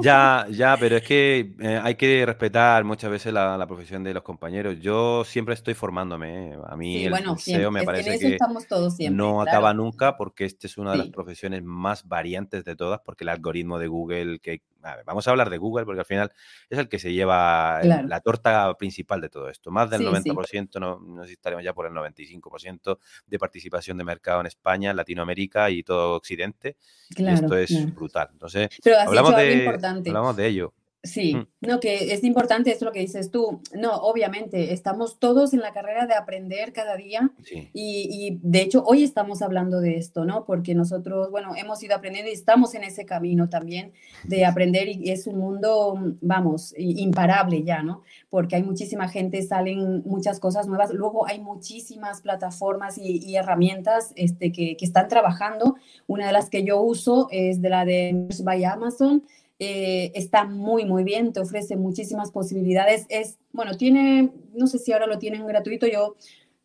Ya, 0.00 0.46
ya, 0.50 0.76
pero 0.78 0.96
es 0.96 1.02
que 1.06 1.54
eh, 1.60 1.80
hay 1.82 1.94
que 1.96 2.24
respetar 2.24 2.82
muchas 2.84 3.10
veces 3.10 3.32
la, 3.32 3.64
profesión 3.66 4.02
de 4.02 4.14
los 4.14 4.22
compañeros. 4.22 4.80
Yo 4.80 5.24
siempre 5.24 5.54
estoy 5.54 5.74
formándome. 5.74 6.52
¿eh? 6.52 6.58
A 6.66 6.76
mí 6.76 7.04
el 7.04 7.14
SEO 7.38 7.70
me 7.70 7.84
parece 7.84 8.18
que 8.18 9.10
no 9.10 9.42
acaba 9.42 9.74
nunca 9.74 10.16
porque 10.16 10.46
esta 10.46 10.66
es 10.66 10.78
una 10.78 10.92
de 10.92 10.98
las 10.98 11.08
profesiones 11.08 11.62
más 11.62 12.08
variantes 12.08 12.64
de 12.64 12.76
todas, 12.76 13.00
porque 13.04 13.24
el 13.24 13.28
algoritmo 13.28 13.78
de 13.78 13.88
Google 13.88 14.38
que 14.40 14.62
vamos 15.04 15.26
a 15.26 15.30
hablar 15.30 15.50
de 15.50 15.58
Google 15.58 15.84
porque 15.84 16.00
al 16.00 16.06
final 16.06 16.32
es 16.68 16.78
el 16.78 16.88
que 16.88 16.98
se 16.98 17.12
lleva 17.12 17.82
la 17.82 18.20
torta 18.20 18.74
principal 18.74 19.20
de 19.20 19.28
todo 19.28 19.48
esto. 19.48 19.70
Más 19.70 19.90
del 19.90 20.02
90%, 20.02 20.80
no, 20.80 21.00
no 21.00 21.24
estaremos 21.24 21.64
ya 21.64 21.72
por 21.72 21.86
el 21.86 21.92
95% 21.92 22.98
de 23.26 23.38
participación 23.38 23.98
de 23.98 24.04
mercado 24.04 24.40
en 24.40 24.46
España, 24.46 24.92
Latinoamérica 24.92 25.70
y 25.70 25.82
todo 25.82 26.16
Occidente. 26.16 26.76
y 27.16 27.26
esto 27.26 27.56
es 27.56 27.94
brutal. 27.94 28.28
Entonces, 28.32 28.68
hablamos, 29.06 29.36
de, 29.36 29.68
hablamos 30.06 30.36
de 30.36 30.46
ello. 30.46 30.74
Sí, 31.04 31.34
mm. 31.34 31.46
no, 31.60 31.80
que 31.80 32.14
es 32.14 32.24
importante 32.24 32.72
esto 32.72 32.86
lo 32.86 32.92
que 32.92 33.00
dices 33.00 33.30
tú. 33.30 33.60
No, 33.74 33.94
obviamente, 33.96 34.72
estamos 34.72 35.18
todos 35.18 35.52
en 35.52 35.60
la 35.60 35.74
carrera 35.74 36.06
de 36.06 36.14
aprender 36.14 36.72
cada 36.72 36.96
día 36.96 37.30
y, 37.74 38.38
de 38.42 38.62
hecho 38.62 38.82
hoy 38.86 39.04
estamos 39.04 39.42
hablando 39.42 39.80
de 39.80 39.98
esto, 39.98 40.24
¿no? 40.24 40.46
Porque 40.46 40.74
nosotros, 40.74 41.30
bueno, 41.30 41.54
hemos 41.56 41.82
ido 41.82 41.94
aprendiendo 41.94 42.30
y 42.30 42.34
estamos 42.34 42.74
en 42.74 42.84
ese 42.84 43.04
camino 43.04 43.50
también 43.50 43.92
de 44.24 44.46
aprender 44.46 44.88
y 44.88 45.10
es 45.10 45.26
un 45.26 45.38
mundo, 45.38 46.16
vamos, 46.22 46.74
imparable 46.78 47.62
ya, 47.62 47.82
¿no? 47.82 48.02
Porque 48.30 48.56
hay 48.56 48.62
muchísima 48.62 49.08
gente, 49.08 49.42
salen 49.42 50.02
muchas 50.06 50.40
cosas 50.40 50.66
nuevas, 50.66 50.90
luego 50.90 51.26
hay 51.26 51.38
muchísimas 51.38 52.22
plataformas 52.22 52.96
y, 52.96 53.34
herramientas 53.36 54.12
este, 54.16 54.52
que, 54.52 54.76
que 54.76 54.84
están 54.86 55.08
trabajando. 55.08 55.76
Una 56.06 56.28
de 56.28 56.32
las 56.32 56.48
que 56.48 56.64
yo 56.64 56.80
uso 56.80 57.28
es 57.30 57.60
de 57.60 57.68
la 57.68 57.84
de 57.84 58.26
by 58.42 58.64
Amazon 58.64 59.24
eh, 59.58 60.12
está 60.14 60.44
muy, 60.44 60.84
muy 60.84 61.04
bien, 61.04 61.32
te 61.32 61.40
ofrece 61.40 61.76
muchísimas 61.76 62.30
posibilidades. 62.30 63.06
Es, 63.08 63.38
bueno, 63.52 63.76
tiene, 63.76 64.30
no 64.54 64.66
sé 64.66 64.78
si 64.78 64.92
ahora 64.92 65.06
lo 65.06 65.18
tienen 65.18 65.46
gratuito, 65.46 65.86
yo 65.86 66.16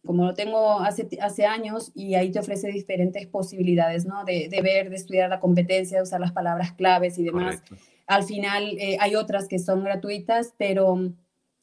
como 0.05 0.25
lo 0.25 0.33
tengo 0.33 0.79
hace, 0.79 1.07
hace 1.21 1.45
años 1.45 1.91
y 1.93 2.15
ahí 2.15 2.31
te 2.31 2.39
ofrece 2.39 2.71
diferentes 2.71 3.27
posibilidades, 3.27 4.05
¿no? 4.05 4.23
De, 4.23 4.47
de 4.49 4.61
ver, 4.61 4.89
de 4.89 4.95
estudiar 4.95 5.29
la 5.29 5.39
competencia, 5.39 5.97
de 5.97 6.03
usar 6.03 6.21
las 6.21 6.31
palabras 6.31 6.71
claves 6.71 7.17
y 7.17 7.23
demás. 7.23 7.61
Al 8.07 8.23
final 8.23 8.77
eh, 8.79 8.97
hay 8.99 9.15
otras 9.15 9.47
que 9.47 9.59
son 9.59 9.83
gratuitas, 9.83 10.55
pero 10.57 10.97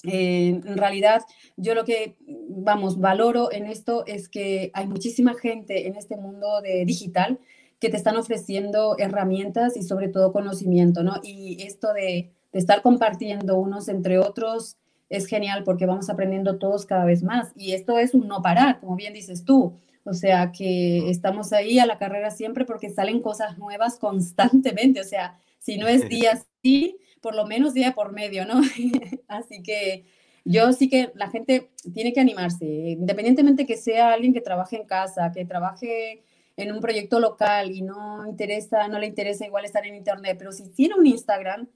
eh, 0.05 0.49
en 0.49 0.77
realidad 0.77 1.23
yo 1.57 1.75
lo 1.75 1.85
que, 1.85 2.17
vamos, 2.49 3.01
valoro 3.01 3.51
en 3.51 3.67
esto 3.67 4.05
es 4.07 4.29
que 4.29 4.71
hay 4.75 4.87
muchísima 4.87 5.35
gente 5.35 5.89
en 5.89 5.97
este 5.97 6.17
mundo 6.17 6.61
de 6.61 6.85
digital 6.85 7.41
que 7.79 7.91
te 7.91 7.97
están 7.97 8.17
ofreciendo 8.17 8.97
herramientas 8.99 9.77
y 9.77 9.83
sobre 9.83 10.09
todo 10.09 10.33
conocimiento, 10.33 11.03
¿no? 11.03 11.21
Y 11.23 11.63
esto 11.63 11.93
de, 11.93 12.33
estar 12.53 12.81
compartiendo 12.81 13.59
unos 13.59 13.89
entre 13.89 14.19
otros 14.19 14.79
es 15.11 15.27
genial 15.27 15.63
porque 15.63 15.85
vamos 15.85 16.09
aprendiendo 16.09 16.59
todos 16.59 16.87
cada 16.87 17.05
vez 17.05 17.23
más. 17.23 17.53
Y 17.55 17.73
esto 17.73 17.99
es 17.99 18.15
un 18.15 18.27
no 18.29 18.41
parar, 18.41 18.81
como 18.81 18.97
bien 18.97 19.13
dices 19.13 19.45
tú. 19.45 19.79
O 20.05 20.15
sea, 20.15 20.53
que 20.53 21.11
estamos 21.11 21.53
ahí 21.53 21.79
a 21.79 21.87
la 21.87 21.99
carrera 21.99 22.31
siempre 22.31 22.65
porque 22.65 22.89
salen 22.89 23.21
cosas 23.21 23.59
nuevas 23.59 23.99
constantemente. 23.99 25.01
O 25.01 25.05
sea, 25.05 25.39
si 25.59 25.77
no 25.77 25.87
es 25.87 26.09
día 26.09 26.41
sí, 26.63 26.97
por 27.21 27.35
lo 27.35 27.47
menos 27.47 27.75
día 27.75 27.95
por 27.95 28.13
medio, 28.13 28.47
¿no? 28.47 28.61
Así 29.29 29.63
que 29.63 30.07
yo 30.45 30.73
sí 30.73 30.89
que 30.89 31.11
la 31.15 31.29
gente 31.29 31.71
tiene 31.93 32.13
que 32.13 32.21
animarse, 32.21 32.65
independientemente 32.65 33.67
que 33.67 33.77
sea 33.77 34.13
alguien 34.13 34.33
que 34.33 34.41
trabaje 34.41 34.77
en 34.77 34.87
casa, 34.87 35.33
que 35.33 35.45
trabaje 35.45 36.23
en 36.57 36.73
un 36.73 36.81
proyecto 36.81 37.21
local 37.21 37.71
y 37.71 37.83
no 37.83 38.27
interesa, 38.27 38.89
no 38.89 38.99
le 38.99 39.07
interesa 39.07 39.47
igual 39.47 39.65
estar 39.65 39.87
en 39.87 39.95
internet, 39.95 40.37
pero 40.39 40.53
si 40.53 40.69
tiene 40.71 40.95
un 40.95 41.07
Instagram, 41.07 41.69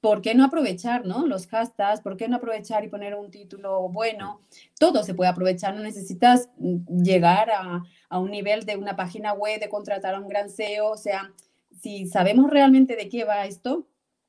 ¿por 0.00 0.22
qué 0.22 0.34
no 0.34 0.44
aprovechar, 0.44 1.06
no? 1.06 1.26
Los 1.26 1.46
hashtags, 1.46 2.00
¿por 2.00 2.16
qué 2.16 2.28
no 2.28 2.36
aprovechar 2.36 2.84
y 2.84 2.88
poner 2.88 3.14
un 3.14 3.30
título 3.30 3.88
bueno? 3.88 4.40
Todo 4.78 5.02
se 5.02 5.14
puede 5.14 5.30
aprovechar, 5.30 5.74
no 5.74 5.82
necesitas 5.82 6.48
mm, 6.58 7.02
llegar 7.02 7.50
a, 7.50 7.82
a 8.08 8.18
un 8.18 8.30
nivel 8.30 8.64
de 8.64 8.76
una 8.76 8.96
página 8.96 9.32
web, 9.32 9.60
de 9.60 9.68
contratar 9.68 10.14
a 10.14 10.20
un 10.20 10.28
gran 10.28 10.50
SEO, 10.50 10.90
o 10.90 10.96
sea, 10.96 11.32
si 11.80 12.06
sabemos 12.06 12.50
realmente 12.50 12.96
de 12.96 13.08
qué 13.08 13.24
va 13.24 13.46
esto, 13.46 13.86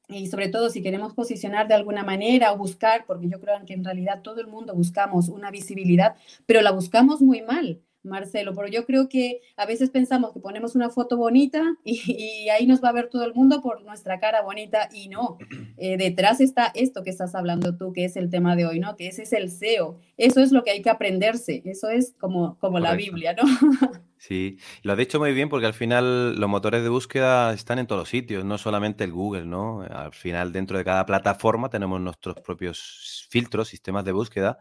y 0.09 0.27
sobre 0.27 0.47
todo 0.47 0.69
si 0.69 0.81
queremos 0.81 1.13
posicionar 1.13 1.67
de 1.67 1.73
alguna 1.73 2.03
manera 2.03 2.53
o 2.53 2.57
buscar, 2.57 3.05
porque 3.05 3.27
yo 3.27 3.39
creo 3.39 3.55
que 3.65 3.73
en 3.73 3.83
realidad 3.83 4.21
todo 4.21 4.39
el 4.39 4.47
mundo 4.47 4.73
buscamos 4.73 5.27
una 5.27 5.51
visibilidad, 5.51 6.15
pero 6.45 6.61
la 6.61 6.71
buscamos 6.71 7.21
muy 7.21 7.41
mal. 7.41 7.81
Marcelo, 8.07 8.53
pero 8.55 8.67
yo 8.67 8.85
creo 8.85 9.09
que 9.09 9.41
a 9.55 9.65
veces 9.65 9.89
pensamos 9.89 10.33
que 10.33 10.39
ponemos 10.39 10.75
una 10.75 10.89
foto 10.89 11.17
bonita 11.17 11.63
y, 11.83 12.49
ahí 12.49 12.65
nos 12.65 12.83
va 12.83 12.89
a 12.89 12.93
ver 12.93 13.09
todo 13.09 13.25
el 13.25 13.33
mundo 13.33 13.61
por 13.61 13.83
nuestra 13.83 14.19
cara 14.19 14.41
bonita 14.41 14.89
y 14.93 15.09
no, 15.09 15.37
eh, 15.77 15.97
detrás 15.97 16.41
está 16.41 16.71
esto 16.73 17.03
que 17.03 17.09
estás 17.09 17.35
hablando 17.35 17.75
tú, 17.77 17.93
que 17.93 18.05
es 18.05 18.15
el 18.17 18.29
tema 18.29 18.55
de 18.55 18.65
hoy, 18.65 18.79
¿no? 18.79 18.95
Que 18.95 19.07
ese 19.07 19.23
es 19.23 19.33
el 19.33 19.49
SEO, 19.51 19.99
eso 20.17 20.41
es 20.41 20.51
lo 20.51 20.63
que 20.63 20.71
hay 20.71 20.81
que 20.81 20.89
aprenderse, 20.89 21.61
eso 21.65 21.89
es 21.89 22.15
como, 22.19 22.57
como 22.59 22.79
la 22.79 22.95
Biblia, 22.95 23.33
¿no? 23.33 23.43
Sí, 24.19 24.57
lo 24.81 24.93
has 24.93 24.97
dicho 24.97 25.19
muy 25.19 25.31
bien 25.33 25.47
porque 25.47 25.67
al 25.67 25.75
final 25.75 26.39
los 26.39 26.49
motores 26.49 26.81
de 26.81 26.89
búsqueda 26.89 27.53
están 27.53 27.77
en 27.77 27.85
todos 27.85 28.01
los 28.01 28.09
sitios, 28.09 28.43
no 28.43 28.57
solamente 28.57 29.03
el 29.03 29.11
Google, 29.11 29.45
¿no? 29.45 29.83
Al 29.83 30.11
final 30.11 30.51
dentro 30.51 30.77
de 30.77 30.83
cada 30.83 31.05
plataforma 31.05 31.69
tenemos 31.69 32.01
nuestros 32.01 32.35
propios 32.41 33.27
filtros, 33.29 33.67
sistemas 33.67 34.05
de 34.05 34.13
búsqueda 34.13 34.57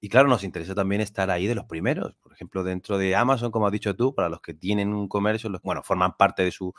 y 0.00 0.08
claro, 0.08 0.28
nos 0.28 0.44
interesa 0.44 0.74
también 0.74 1.00
estar 1.00 1.30
ahí 1.30 1.46
de 1.46 1.54
los 1.54 1.66
primeros. 1.66 2.14
Por 2.22 2.32
ejemplo, 2.32 2.64
dentro 2.64 2.96
de 2.98 3.14
Amazon, 3.16 3.50
como 3.50 3.66
has 3.66 3.72
dicho 3.72 3.94
tú, 3.94 4.14
para 4.14 4.28
los 4.28 4.40
que 4.40 4.54
tienen 4.54 4.94
un 4.94 5.08
comercio, 5.08 5.50
bueno, 5.62 5.82
forman 5.82 6.16
parte 6.16 6.42
de 6.42 6.50
su, 6.50 6.72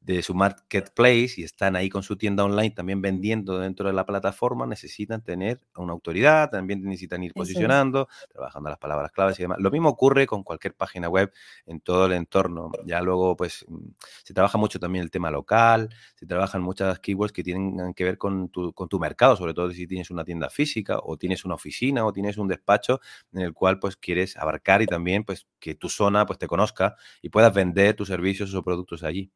de 0.00 0.22
su 0.22 0.34
marketplace 0.34 1.34
y 1.36 1.42
están 1.42 1.76
ahí 1.76 1.90
con 1.90 2.02
su 2.02 2.16
tienda 2.16 2.44
online 2.44 2.70
también 2.70 3.02
vendiendo 3.02 3.58
dentro 3.58 3.86
de 3.86 3.92
la 3.92 4.06
plataforma, 4.06 4.66
necesitan 4.66 5.22
tener 5.22 5.60
una 5.76 5.92
autoridad, 5.92 6.50
también 6.50 6.82
necesitan 6.82 7.22
ir 7.22 7.34
posicionando, 7.34 8.08
trabajando 8.32 8.70
las 8.70 8.78
palabras 8.78 9.12
claves 9.12 9.38
y 9.38 9.42
demás. 9.42 9.58
Lo 9.60 9.70
mismo 9.70 9.90
ocurre 9.90 10.26
con 10.26 10.42
cualquier 10.42 10.74
página 10.74 11.08
web 11.08 11.30
en 11.66 11.80
todo 11.80 12.06
el 12.06 12.12
entorno. 12.12 12.76
Ya 12.86 13.02
luego, 13.02 13.36
pues, 13.36 13.64
mm, 13.68 13.88
se 14.24 14.32
trabaja 14.32 14.56
mucho 14.56 14.78
también 14.80 15.02
el 15.04 15.10
tema 15.10 15.30
local, 15.30 15.90
se 16.14 16.26
trabajan 16.26 16.62
muchas 16.62 16.98
keywords 17.00 17.32
que 17.32 17.42
tienen 17.44 17.92
que 17.94 18.04
ver 18.04 18.16
con 18.18 18.48
tu, 18.48 18.72
con 18.72 18.88
tu 18.88 18.98
mercado, 18.98 19.36
sobre 19.36 19.52
todo 19.54 19.70
si 19.70 19.86
tienes 19.86 20.10
una 20.10 20.24
tienda 20.24 20.48
física 20.48 20.98
o 21.02 21.18
tienes 21.18 21.44
una 21.44 21.54
oficina 21.56 22.06
o 22.06 22.12
tienes 22.12 22.38
un 22.38 22.48
despacho 22.48 23.00
en 23.32 23.42
el 23.42 23.52
cual, 23.52 23.78
pues, 23.78 23.96
quieres 23.96 24.36
abarcar 24.38 24.80
y 24.82 24.86
también, 24.86 25.24
pues, 25.24 25.46
que 25.58 25.74
tu 25.74 25.88
zona, 25.90 26.24
pues, 26.26 26.38
te 26.38 26.46
conozca 26.46 26.96
y 27.20 27.28
puedas 27.28 27.52
vender 27.52 27.94
tus 27.96 28.08
servicios 28.08 28.54
o 28.54 28.62
productos 28.62 29.02
allí. 29.02 29.30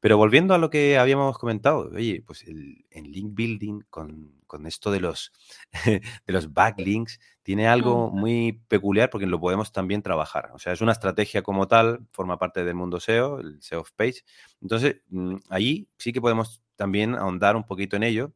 Pero 0.00 0.16
volviendo 0.16 0.54
a 0.54 0.58
lo 0.58 0.70
que 0.70 0.96
habíamos 0.96 1.38
comentado, 1.38 1.90
oye, 1.92 2.22
pues 2.24 2.44
el, 2.44 2.84
link 2.92 3.34
building 3.34 3.80
con, 3.90 4.32
esto 4.66 4.92
de 4.92 5.00
los, 5.00 5.32
de 5.84 6.32
los 6.32 6.52
backlinks 6.52 7.18
tiene 7.42 7.66
algo 7.66 8.10
muy 8.10 8.62
peculiar 8.68 9.10
porque 9.10 9.26
lo 9.26 9.40
podemos 9.40 9.72
también 9.72 10.02
trabajar. 10.02 10.50
O 10.54 10.58
sea, 10.58 10.72
es 10.72 10.80
una 10.80 10.92
estrategia 10.92 11.42
como 11.42 11.66
tal, 11.66 12.06
forma 12.12 12.38
parte 12.38 12.64
del 12.64 12.76
mundo 12.76 13.00
SEO, 13.00 13.40
el 13.40 13.60
SEO 13.60 13.80
of 13.80 13.90
Page. 13.96 14.22
Entonces, 14.62 15.02
mm, 15.08 15.36
ahí 15.50 15.88
sí 15.98 16.12
que 16.12 16.20
podemos 16.20 16.62
también 16.76 17.16
ahondar 17.16 17.56
un 17.56 17.64
poquito 17.64 17.96
en 17.96 18.04
ello. 18.04 18.32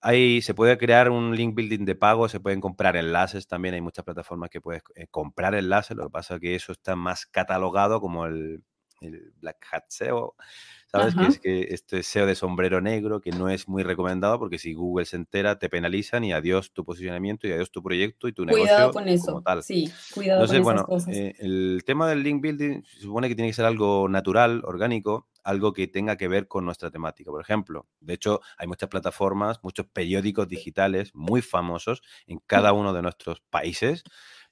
Ahí 0.00 0.42
se 0.42 0.54
puede 0.54 0.78
crear 0.78 1.10
un 1.10 1.36
link 1.36 1.54
building 1.54 1.84
de 1.84 1.96
pago, 1.96 2.28
se 2.28 2.40
pueden 2.40 2.60
comprar 2.60 2.96
enlaces, 2.96 3.48
también 3.48 3.74
hay 3.74 3.80
muchas 3.80 4.04
plataformas 4.04 4.48
que 4.48 4.60
puedes 4.60 4.82
eh, 4.94 5.08
comprar 5.10 5.54
enlaces, 5.56 5.96
lo 5.96 6.04
que 6.04 6.10
pasa 6.10 6.34
es 6.36 6.40
que 6.40 6.54
eso 6.54 6.72
está 6.72 6.94
más 6.96 7.26
catalogado 7.26 8.00
como 8.00 8.26
el, 8.26 8.62
el 9.00 9.32
Black 9.40 9.66
Hat 9.72 9.84
SEO 9.88 10.34
¿sabes? 10.90 11.14
Que 11.14 11.26
es 11.26 11.38
que 11.38 11.74
este 11.74 12.02
SEO 12.02 12.26
de 12.26 12.34
sombrero 12.34 12.80
negro, 12.80 13.20
que 13.20 13.30
no 13.30 13.48
es 13.48 13.68
muy 13.68 13.82
recomendado 13.82 14.38
porque 14.38 14.58
si 14.58 14.72
Google 14.72 15.04
se 15.04 15.16
entera, 15.16 15.58
te 15.58 15.68
penalizan 15.68 16.24
y 16.24 16.32
adiós 16.32 16.72
tu 16.72 16.84
posicionamiento 16.84 17.46
y 17.46 17.52
adiós 17.52 17.70
tu 17.70 17.82
proyecto 17.82 18.28
y 18.28 18.32
tu 18.32 18.44
negocio. 18.44 18.66
Cuidado 18.66 18.92
con 18.92 19.08
eso. 19.08 19.42
tal. 19.44 19.62
Sí, 19.62 19.90
cuidado 20.14 20.46
con 20.46 20.62
bueno, 20.62 20.84
cosas. 20.84 21.14
Eh, 21.14 21.34
el 21.38 21.82
tema 21.84 22.08
del 22.08 22.22
link 22.22 22.40
building 22.40 22.82
se 22.82 23.00
supone 23.00 23.28
que 23.28 23.34
tiene 23.34 23.50
que 23.50 23.54
ser 23.54 23.66
algo 23.66 24.08
natural, 24.08 24.62
orgánico, 24.64 25.28
algo 25.44 25.72
que 25.72 25.86
tenga 25.88 26.16
que 26.16 26.28
ver 26.28 26.48
con 26.48 26.64
nuestra 26.64 26.90
temática. 26.90 27.30
Por 27.30 27.40
ejemplo, 27.40 27.86
de 28.00 28.14
hecho, 28.14 28.40
hay 28.56 28.66
muchas 28.66 28.88
plataformas, 28.88 29.60
muchos 29.62 29.86
periódicos 29.86 30.48
digitales 30.48 31.14
muy 31.14 31.42
famosos 31.42 32.02
en 32.26 32.38
cada 32.46 32.72
uno 32.72 32.92
de 32.92 33.02
nuestros 33.02 33.40
países 33.40 34.04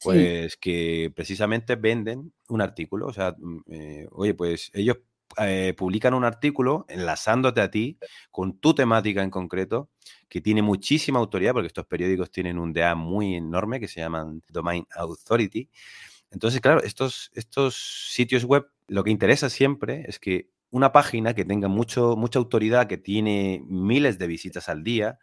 pues 0.03 0.57
que 0.57 1.13
precisamente 1.15 1.77
venden 1.77 2.33
un 2.49 2.61
artículo. 2.61 3.07
O 3.07 3.13
sea, 3.13 3.35
mm, 3.39 3.59
eh, 3.71 4.07
oye, 4.13 4.35
pues 4.35 4.71
ellos 4.75 4.99
eh, 5.39 5.75
publican 5.77 6.15
un 6.15 6.25
artículo 6.25 6.87
enlazándote 6.89 7.61
a 7.61 7.71
ti 7.71 7.99
con 8.31 8.59
tu 8.59 8.75
temática 8.75 9.23
en 9.23 9.31
concreto, 9.31 9.91
que 10.29 10.41
tiene 10.41 10.63
muchísima 10.63 11.19
autoridad, 11.19 11.53
porque 11.53 11.67
estos 11.67 11.87
periódicos 11.87 12.31
tienen 12.31 12.59
un 12.59 12.73
DA 12.73 12.95
muy 12.95 13.35
enorme 13.35 13.81
que 13.81 13.89
se 13.89 14.01
llaman 14.01 14.43
Domain 14.49 14.87
Authority. 14.95 15.69
Entonces, 16.31 16.61
claro, 16.61 16.83
estos, 16.83 17.31
estos 17.35 17.77
sitios 18.11 18.45
web, 18.45 18.67
lo 18.89 19.05
que 19.05 19.11
interesa 19.11 19.51
siempre 19.51 20.05
es 20.09 20.19
que 20.19 20.49
una 20.71 20.93
página 20.93 21.35
que 21.35 21.45
tenga 21.45 21.69
mucho, 21.69 22.17
mucha 22.17 22.39
autoridad, 22.39 22.87
que 22.87 22.99
tiene 22.99 23.63
miles 23.67 24.19
de 24.19 24.27
visitas 24.27 24.69
al 24.69 24.83
día, 24.85 25.19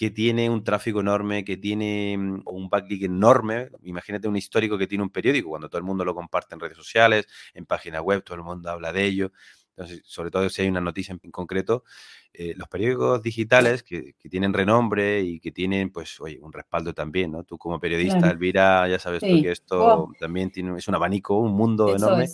que 0.00 0.10
tiene 0.10 0.48
un 0.48 0.64
tráfico 0.64 1.00
enorme, 1.00 1.44
que 1.44 1.58
tiene 1.58 2.16
mm, 2.16 2.44
un 2.46 2.70
backlink 2.70 3.02
enorme. 3.02 3.68
Imagínate 3.82 4.28
un 4.28 4.36
histórico 4.36 4.78
que 4.78 4.86
tiene 4.86 5.04
un 5.04 5.10
periódico, 5.10 5.50
cuando 5.50 5.68
todo 5.68 5.76
el 5.76 5.84
mundo 5.84 6.06
lo 6.06 6.14
comparte 6.14 6.54
en 6.54 6.60
redes 6.60 6.78
sociales, 6.78 7.26
en 7.52 7.66
páginas 7.66 8.00
web, 8.00 8.24
todo 8.24 8.36
el 8.36 8.42
mundo 8.42 8.70
habla 8.70 8.94
de 8.94 9.04
ello. 9.04 9.30
Entonces, 9.76 10.00
sobre 10.06 10.30
todo 10.30 10.48
si 10.48 10.62
hay 10.62 10.68
una 10.68 10.80
noticia 10.80 11.14
en 11.22 11.30
concreto, 11.30 11.84
eh, 12.32 12.54
los 12.56 12.66
periódicos 12.68 13.22
digitales 13.22 13.82
que, 13.82 14.14
tienen 14.30 14.54
renombre 14.54 15.20
y 15.20 15.38
que 15.38 15.52
tienen, 15.52 15.90
pues, 15.90 16.18
oye, 16.18 16.38
un 16.40 16.52
respaldo 16.52 16.94
también, 16.94 17.32
¿no? 17.32 17.44
Tú 17.44 17.58
como 17.58 17.78
periodista, 17.78 18.30
Elvira, 18.30 18.88
ya 18.88 18.98
sabes 18.98 19.20
tú 19.20 19.42
que 19.42 19.50
esto 19.50 20.10
también 20.18 20.50
tiene, 20.50 20.78
es 20.78 20.88
un 20.88 20.94
abanico, 20.94 21.36
un 21.36 21.52
mundo 21.52 21.94
enorme. 21.94 22.26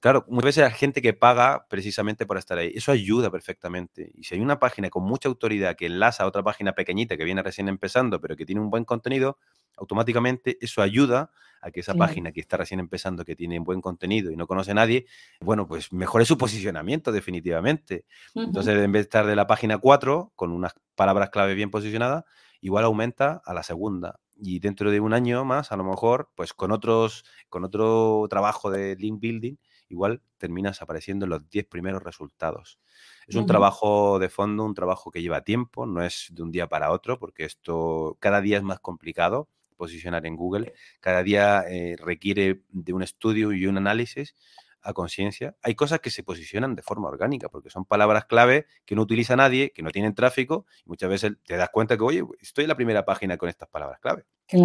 Claro, 0.00 0.24
muchas 0.28 0.46
veces 0.46 0.64
hay 0.64 0.72
gente 0.72 1.02
que 1.02 1.12
paga 1.12 1.66
precisamente 1.68 2.24
por 2.24 2.38
estar 2.38 2.56
ahí. 2.56 2.72
Eso 2.74 2.90
ayuda 2.90 3.30
perfectamente. 3.30 4.10
Y 4.14 4.24
si 4.24 4.34
hay 4.34 4.40
una 4.40 4.58
página 4.58 4.88
con 4.88 5.02
mucha 5.04 5.28
autoridad 5.28 5.76
que 5.76 5.86
enlaza 5.86 6.24
a 6.24 6.26
otra 6.26 6.42
página 6.42 6.72
pequeñita 6.72 7.18
que 7.18 7.24
viene 7.24 7.42
recién 7.42 7.68
empezando, 7.68 8.18
pero 8.18 8.34
que 8.34 8.46
tiene 8.46 8.62
un 8.62 8.70
buen 8.70 8.84
contenido, 8.86 9.38
automáticamente 9.76 10.56
eso 10.62 10.80
ayuda 10.80 11.30
a 11.60 11.70
que 11.70 11.80
esa 11.80 11.94
página 11.94 12.32
que 12.32 12.40
está 12.40 12.56
recién 12.56 12.80
empezando, 12.80 13.26
que 13.26 13.36
tiene 13.36 13.58
buen 13.58 13.82
contenido 13.82 14.30
y 14.30 14.36
no 14.36 14.46
conoce 14.46 14.70
a 14.70 14.74
nadie, 14.74 15.04
bueno, 15.40 15.66
pues 15.66 15.92
mejore 15.92 16.24
su 16.24 16.38
posicionamiento 16.38 17.12
definitivamente. 17.12 18.06
Entonces, 18.34 18.76
en 18.76 18.92
vez 18.92 19.00
de 19.00 19.04
estar 19.04 19.26
de 19.26 19.36
la 19.36 19.46
página 19.46 19.76
4 19.76 20.32
con 20.34 20.52
unas 20.52 20.72
palabras 20.94 21.28
clave 21.28 21.54
bien 21.54 21.70
posicionadas, 21.70 22.24
igual 22.62 22.84
aumenta 22.84 23.42
a 23.44 23.52
la 23.52 23.62
segunda. 23.62 24.18
Y 24.36 24.58
dentro 24.60 24.90
de 24.90 25.00
un 25.00 25.12
año 25.12 25.44
más, 25.44 25.70
a 25.70 25.76
lo 25.76 25.84
mejor, 25.84 26.30
pues 26.34 26.54
con 26.54 26.72
otros, 26.72 27.24
con 27.50 27.64
otro 27.64 28.26
trabajo 28.30 28.70
de 28.70 28.96
link 28.96 29.20
building, 29.20 29.56
igual 29.90 30.22
terminas 30.38 30.80
apareciendo 30.82 31.26
en 31.26 31.30
los 31.30 31.48
10 31.50 31.66
primeros 31.66 32.02
resultados. 32.02 32.78
Es 33.26 33.36
un 33.36 33.46
trabajo 33.46 34.18
de 34.18 34.28
fondo, 34.28 34.64
un 34.64 34.74
trabajo 34.74 35.10
que 35.10 35.22
lleva 35.22 35.42
tiempo, 35.42 35.86
no 35.86 36.02
es 36.02 36.28
de 36.30 36.42
un 36.42 36.50
día 36.50 36.68
para 36.68 36.90
otro, 36.90 37.18
porque 37.18 37.44
esto 37.44 38.16
cada 38.20 38.40
día 38.40 38.56
es 38.56 38.62
más 38.62 38.80
complicado 38.80 39.48
posicionar 39.76 40.26
en 40.26 40.36
Google, 40.36 40.74
cada 41.00 41.22
día 41.22 41.64
eh, 41.66 41.96
requiere 41.98 42.62
de 42.68 42.92
un 42.92 43.02
estudio 43.02 43.52
y 43.52 43.66
un 43.66 43.78
análisis 43.78 44.34
a 44.82 44.92
conciencia. 44.92 45.56
Hay 45.62 45.74
cosas 45.74 46.00
que 46.00 46.10
se 46.10 46.22
posicionan 46.22 46.74
de 46.74 46.82
forma 46.82 47.08
orgánica, 47.08 47.48
porque 47.48 47.70
son 47.70 47.84
palabras 47.84 48.26
clave 48.26 48.66
que 48.84 48.94
no 48.94 49.02
utiliza 49.02 49.36
nadie, 49.36 49.72
que 49.72 49.82
no 49.82 49.90
tienen 49.90 50.14
tráfico, 50.14 50.66
y 50.84 50.88
muchas 50.88 51.08
veces 51.08 51.32
te 51.44 51.56
das 51.56 51.70
cuenta 51.70 51.96
que, 51.96 52.02
oye, 52.02 52.24
estoy 52.40 52.64
en 52.64 52.68
la 52.68 52.76
primera 52.76 53.04
página 53.04 53.36
con 53.36 53.48
estas 53.48 53.68
palabras 53.68 54.00
clave. 54.00 54.24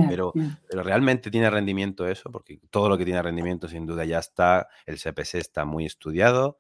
Pero, 0.09 0.33
pero 0.69 0.83
realmente 0.83 1.31
tiene 1.31 1.49
rendimiento 1.49 2.07
eso, 2.07 2.31
porque 2.31 2.59
todo 2.69 2.89
lo 2.89 2.97
que 2.97 3.05
tiene 3.05 3.21
rendimiento 3.21 3.67
sin 3.67 3.85
duda 3.85 4.05
ya 4.05 4.19
está, 4.19 4.67
el 4.85 4.97
CPC 4.97 5.35
está 5.35 5.65
muy 5.65 5.85
estudiado, 5.85 6.59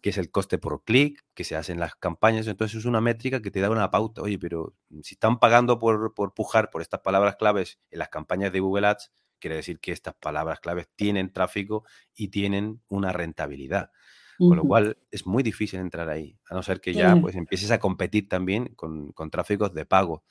que 0.00 0.10
es 0.10 0.18
el 0.18 0.30
coste 0.30 0.58
por 0.58 0.84
clic 0.84 1.24
que 1.34 1.44
se 1.44 1.56
hace 1.56 1.72
en 1.72 1.80
las 1.80 1.94
campañas. 1.96 2.46
Entonces 2.46 2.78
es 2.78 2.84
una 2.84 3.00
métrica 3.00 3.42
que 3.42 3.50
te 3.50 3.60
da 3.60 3.70
una 3.70 3.90
pauta. 3.90 4.22
Oye, 4.22 4.38
pero 4.38 4.74
si 5.02 5.14
están 5.14 5.38
pagando 5.38 5.78
por, 5.78 6.14
por 6.14 6.34
pujar 6.34 6.70
por 6.70 6.82
estas 6.82 7.00
palabras 7.00 7.36
claves 7.36 7.78
en 7.90 7.98
las 7.98 8.08
campañas 8.08 8.52
de 8.52 8.60
Google 8.60 8.86
Ads, 8.86 9.12
quiere 9.38 9.56
decir 9.56 9.80
que 9.80 9.92
estas 9.92 10.14
palabras 10.14 10.60
claves 10.60 10.88
tienen 10.94 11.32
tráfico 11.32 11.84
y 12.14 12.28
tienen 12.28 12.80
una 12.88 13.12
rentabilidad. 13.12 13.90
Con 14.38 14.56
lo 14.56 14.62
cual 14.62 14.96
es 15.10 15.26
muy 15.26 15.42
difícil 15.42 15.80
entrar 15.80 16.08
ahí, 16.08 16.38
a 16.48 16.54
no 16.54 16.62
ser 16.62 16.80
que 16.80 16.94
ya 16.94 17.16
pues 17.20 17.34
empieces 17.34 17.72
a 17.72 17.80
competir 17.80 18.28
también 18.28 18.72
con, 18.76 19.10
con 19.12 19.30
tráficos 19.30 19.74
de 19.74 19.84
pago. 19.84 20.22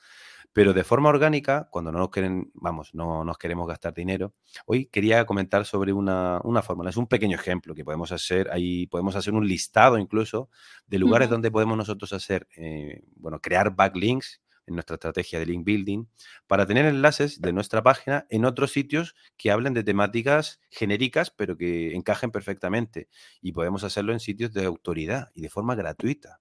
Pero 0.54 0.72
de 0.72 0.82
forma 0.82 1.10
orgánica, 1.10 1.68
cuando 1.70 1.92
no 1.92 1.98
nos 1.98 2.08
quieren, 2.08 2.50
vamos, 2.54 2.94
no 2.94 3.22
nos 3.22 3.36
queremos 3.36 3.68
gastar 3.68 3.92
dinero, 3.92 4.32
hoy 4.64 4.86
quería 4.86 5.26
comentar 5.26 5.66
sobre 5.66 5.92
una, 5.92 6.40
una 6.42 6.62
fórmula. 6.62 6.88
Es 6.88 6.96
un 6.96 7.06
pequeño 7.06 7.36
ejemplo 7.36 7.74
que 7.74 7.84
podemos 7.84 8.12
hacer. 8.12 8.50
Ahí 8.50 8.86
podemos 8.86 9.14
hacer 9.14 9.34
un 9.34 9.46
listado 9.46 9.98
incluso 9.98 10.48
de 10.86 10.98
lugares 10.98 11.28
donde 11.28 11.50
podemos 11.50 11.76
nosotros 11.76 12.14
hacer, 12.14 12.48
eh, 12.56 13.02
bueno, 13.16 13.40
crear 13.40 13.76
backlinks 13.76 14.40
en 14.68 14.74
nuestra 14.74 14.94
estrategia 14.94 15.38
de 15.38 15.46
link 15.46 15.64
building 15.64 16.04
para 16.46 16.66
tener 16.66 16.84
enlaces 16.84 17.40
de 17.40 17.52
nuestra 17.52 17.82
página 17.82 18.26
en 18.30 18.44
otros 18.44 18.72
sitios 18.72 19.16
que 19.36 19.50
hablen 19.50 19.74
de 19.74 19.82
temáticas 19.82 20.60
genéricas 20.70 21.30
pero 21.30 21.56
que 21.56 21.94
encajen 21.94 22.30
perfectamente 22.30 23.08
y 23.40 23.52
podemos 23.52 23.82
hacerlo 23.84 24.12
en 24.12 24.20
sitios 24.20 24.52
de 24.52 24.64
autoridad 24.64 25.30
y 25.34 25.42
de 25.42 25.50
forma 25.50 25.74
gratuita. 25.74 26.40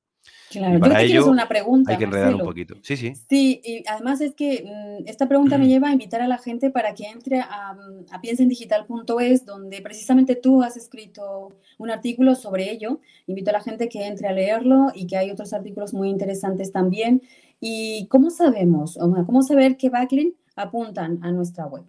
Claro, 0.50 0.79
para 0.79 1.03
yo 1.03 1.25
te 1.25 1.29
una 1.29 1.48
pregunta. 1.48 1.91
Hay 1.91 1.98
que 1.98 2.05
enredar 2.05 2.34
un 2.34 2.41
poquito. 2.41 2.75
Sí, 2.81 2.96
sí. 2.96 3.13
Sí, 3.29 3.62
y 3.63 3.84
además 3.88 4.22
es 4.22 4.34
que 4.34 4.63
mm, 4.65 5.07
esta 5.07 5.27
pregunta 5.27 5.57
me 5.57 5.67
lleva 5.67 5.89
a 5.89 5.91
invitar 5.91 6.22
a 6.22 6.27
la 6.27 6.38
gente 6.38 6.69
para 6.69 6.93
que 6.93 7.05
entre 7.05 7.41
a, 7.41 7.74
mm, 7.74 8.13
a 8.13 8.22
piensendigital.es, 8.22 9.46
donde 9.46 9.81
precisamente 9.81 10.36
tú 10.36 10.63
has 10.63 10.77
escrito 10.77 11.53
un 11.77 11.91
artículo 11.91 12.36
sobre 12.36 12.72
ello. 12.72 13.01
Invito 13.25 13.50
a 13.50 13.53
la 13.53 13.62
gente 13.62 13.89
que 13.89 14.07
entre 14.07 14.29
a 14.29 14.31
leerlo 14.31 14.88
y 14.93 15.05
que 15.07 15.17
hay 15.17 15.31
otros 15.31 15.51
artículos 15.53 15.93
muy 15.93 16.10
interesantes 16.10 16.71
también. 16.71 17.21
¿Y 17.60 18.08
cómo 18.10 18.30
sabemos? 18.30 18.98
¿Cómo 19.26 19.41
saber 19.41 19.78
qué 19.78 19.89
backlink 19.89 20.36
apuntan 20.56 21.20
a 21.24 21.32
nuestra 21.32 21.65
web? 21.67 21.86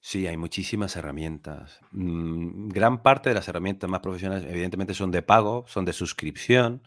Sí, 0.00 0.26
hay 0.26 0.36
muchísimas 0.36 0.96
herramientas. 0.96 1.80
Mm, 1.90 2.68
gran 2.68 3.02
parte 3.02 3.30
de 3.30 3.34
las 3.34 3.48
herramientas 3.48 3.90
más 3.90 4.00
profesionales, 4.00 4.46
evidentemente, 4.48 4.94
son 4.94 5.10
de 5.10 5.22
pago, 5.22 5.64
son 5.66 5.84
de 5.84 5.92
suscripción. 5.92 6.82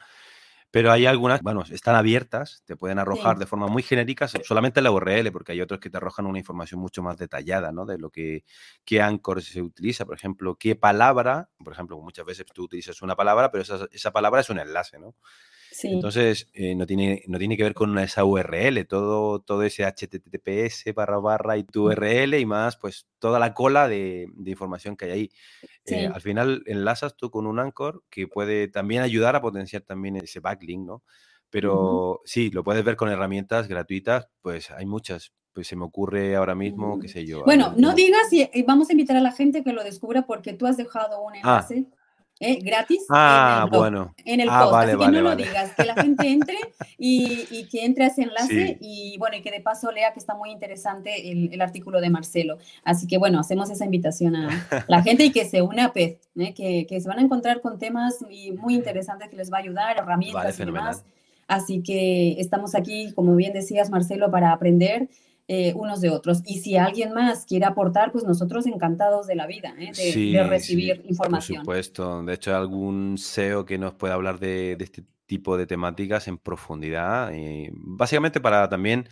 Pero 0.72 0.92
hay 0.92 1.06
algunas, 1.06 1.42
bueno, 1.42 1.64
están 1.72 1.96
abiertas, 1.96 2.64
te 2.66 2.78
pueden 2.78 3.00
arrojar 3.00 3.38
de 3.40 3.46
forma 3.46 3.68
muy 3.68 3.84
genérica 3.84 4.28
solamente 4.28 4.82
la 4.82 4.92
URL, 4.92 5.32
porque 5.32 5.52
hay 5.54 5.62
otros 5.62 5.80
que 5.82 5.90
te 5.90 5.98
arrojan 5.98 6.26
una 6.28 6.40
información 6.40 6.82
mucho 6.82 7.04
más 7.04 7.18
detallada, 7.18 7.72
¿no? 7.74 7.86
De 7.86 7.98
lo 7.98 8.10
que, 8.10 8.46
qué 8.86 9.02
Anchor 9.02 9.42
se 9.44 9.62
utiliza, 9.62 10.06
por 10.06 10.16
ejemplo, 10.16 10.56
qué 10.58 10.76
palabra, 10.76 11.50
por 11.64 11.74
ejemplo, 11.74 12.00
muchas 12.02 12.26
veces 12.26 12.46
tú 12.54 12.64
utilizas 12.64 13.02
una 13.02 13.16
palabra, 13.18 13.52
pero 13.52 13.64
esa, 13.64 13.88
esa 13.92 14.12
palabra 14.12 14.42
es 14.42 14.50
un 14.50 14.60
enlace, 14.60 15.00
¿no? 15.00 15.16
Entonces, 15.84 16.50
eh, 16.54 16.76
no, 16.76 16.86
tiene, 16.86 17.24
no 17.28 17.38
tiene 17.38 17.56
que 17.56 17.64
ver 17.64 17.74
con 17.74 17.98
esa 17.98 18.26
URL, 18.26 18.86
todo, 18.88 19.40
todo 19.40 19.64
ese 19.64 19.86
HTTPS 19.86 20.94
barra 20.94 21.18
barra 21.20 21.58
y 21.58 21.64
tu 21.64 21.88
URL 21.88 22.34
y 22.36 22.46
más, 22.46 22.76
pues 22.76 23.08
toda 23.20 23.40
la 23.40 23.54
cola 23.54 23.88
de, 23.88 24.28
información 24.46 24.98
que 24.98 25.06
hay 25.06 25.12
ahí. 25.12 25.32
Eh, 25.86 26.08
al 26.14 26.22
final 26.22 26.64
enlazas 26.66 27.16
tú 27.16 27.32
con 27.32 27.48
un 27.48 27.60
Anchor 27.60 28.04
que 28.10 28.28
puede 28.28 28.68
también 28.68 29.02
ayudar 29.02 29.36
a 29.36 29.42
potenciar 29.42 29.84
también 29.84 30.18
ese 30.18 30.42
backlink, 30.42 30.86
¿no? 30.86 31.04
Pero 31.50 32.22
sí, 32.26 32.50
lo 32.50 32.64
puedes 32.64 32.84
ver 32.84 32.96
con 32.96 33.10
herramientas 33.10 33.68
gratuitas, 33.68 34.28
pues 34.42 34.72
hay 34.72 34.86
muchas. 34.86 35.34
Pues 35.54 35.68
se 35.68 35.76
me 35.76 35.84
ocurre 35.84 36.38
ahora 36.38 36.56
mismo, 36.56 36.98
qué 36.98 37.08
mm. 37.08 37.12
sé 37.12 37.26
yo. 37.26 37.44
Bueno, 37.44 37.74
no 37.76 37.94
digas 37.94 38.32
y 38.32 38.64
vamos 38.64 38.90
a 38.90 38.94
invitar 38.94 39.18
a 39.18 39.22
la 39.22 39.34
gente 39.34 39.66
que 39.66 39.74
lo 39.74 39.84
descubra 39.84 40.26
porque 40.26 40.54
tú 40.54 40.66
has 40.66 40.78
dejado 40.78 41.22
un 41.22 41.34
ah. 41.44 41.68
¿Eh? 42.42 42.60
gratis 42.62 43.06
ah, 43.10 43.66
en 43.68 43.74
el 43.74 43.80
bueno. 43.80 44.16
En 44.26 44.40
el 44.42 44.50
ah, 44.50 44.64
post. 44.64 44.76
Así 44.76 44.98
que 44.98 45.08
no 45.08 45.22
lo 45.22 45.36
digas, 45.36 45.72
que 45.76 45.86
la 45.86 45.94
gente 45.94 46.28
entre 46.28 46.58
y, 46.98 47.68
que 47.72 47.86
entre 47.86 48.06
a 48.06 48.08
ese 48.08 48.24
enlace 48.24 48.78
y 48.82 49.18
bueno, 49.18 49.38
y 49.38 49.42
que 49.42 49.52
de 49.52 49.62
paso 49.62 49.92
lea 49.92 50.12
que 50.12 50.20
está 50.20 50.36
muy 50.36 50.52
interesante 50.52 51.32
el, 51.32 51.62
artículo 51.62 52.02
de 52.02 52.10
Marcelo. 52.10 52.58
Así 52.84 53.08
que 53.08 53.18
bueno, 53.18 53.40
hacemos 53.40 53.70
esa 53.70 53.86
invitación 53.86 54.36
a 54.36 54.84
la 54.88 55.04
gente 55.04 55.24
y 55.26 55.32
que 55.32 55.46
se 55.46 55.62
une 55.62 55.82
a 55.82 55.94
PEZ, 55.94 56.18
¿eh? 56.38 56.54
que, 56.54 56.88
que, 56.88 57.00
se 57.00 57.08
van 57.08 57.20
a 57.20 57.22
encontrar 57.22 57.62
con 57.62 57.78
temas 57.78 58.18
muy 58.58 58.74
interesantes 58.74 59.30
que 59.30 59.38
les 59.38 59.54
va 59.54 59.58
a 59.58 59.62
ayudar, 59.62 59.98
herramientas 59.98 60.60
y 60.60 60.66
demás. 60.66 61.06
Así 61.48 61.84
que 61.84 62.40
estamos 62.40 62.76
aquí, 62.76 63.12
como 63.14 63.36
bien 63.36 63.54
decías, 63.54 63.90
Marcelo, 63.90 64.32
para 64.32 64.52
aprender 64.52 65.10
eh, 65.54 65.74
unos 65.76 66.00
de 66.00 66.10
otros. 66.10 66.44
Y 66.46 66.60
si 66.60 66.78
alguien 66.78 67.12
más 67.12 67.46
quiere 67.46 67.66
aportar, 67.66 68.14
pues 68.14 68.24
nosotros 68.24 68.66
encantados 68.68 69.28
de 69.28 69.36
la 69.36 69.48
vida, 69.48 69.76
¿eh? 69.78 69.92
de, 69.92 70.44
recibir 70.46 71.04
información. 71.10 71.66
Por 71.66 71.76
supuesto. 71.76 72.24
De 72.24 72.36
hecho, 72.36 72.56
algún 72.56 73.18
SEO 73.18 73.66
que 73.66 73.78
nos 73.78 73.94
pueda 73.96 74.14
hablar 74.14 74.40
de, 74.40 74.78
este 74.80 75.04
tipo 75.26 75.58
de 75.58 75.68
temáticas 75.68 76.30
en 76.30 76.38
profundidad. 76.38 77.34
Y 77.34 77.68
básicamente 77.74 78.40
para 78.40 78.70
también 78.70 79.10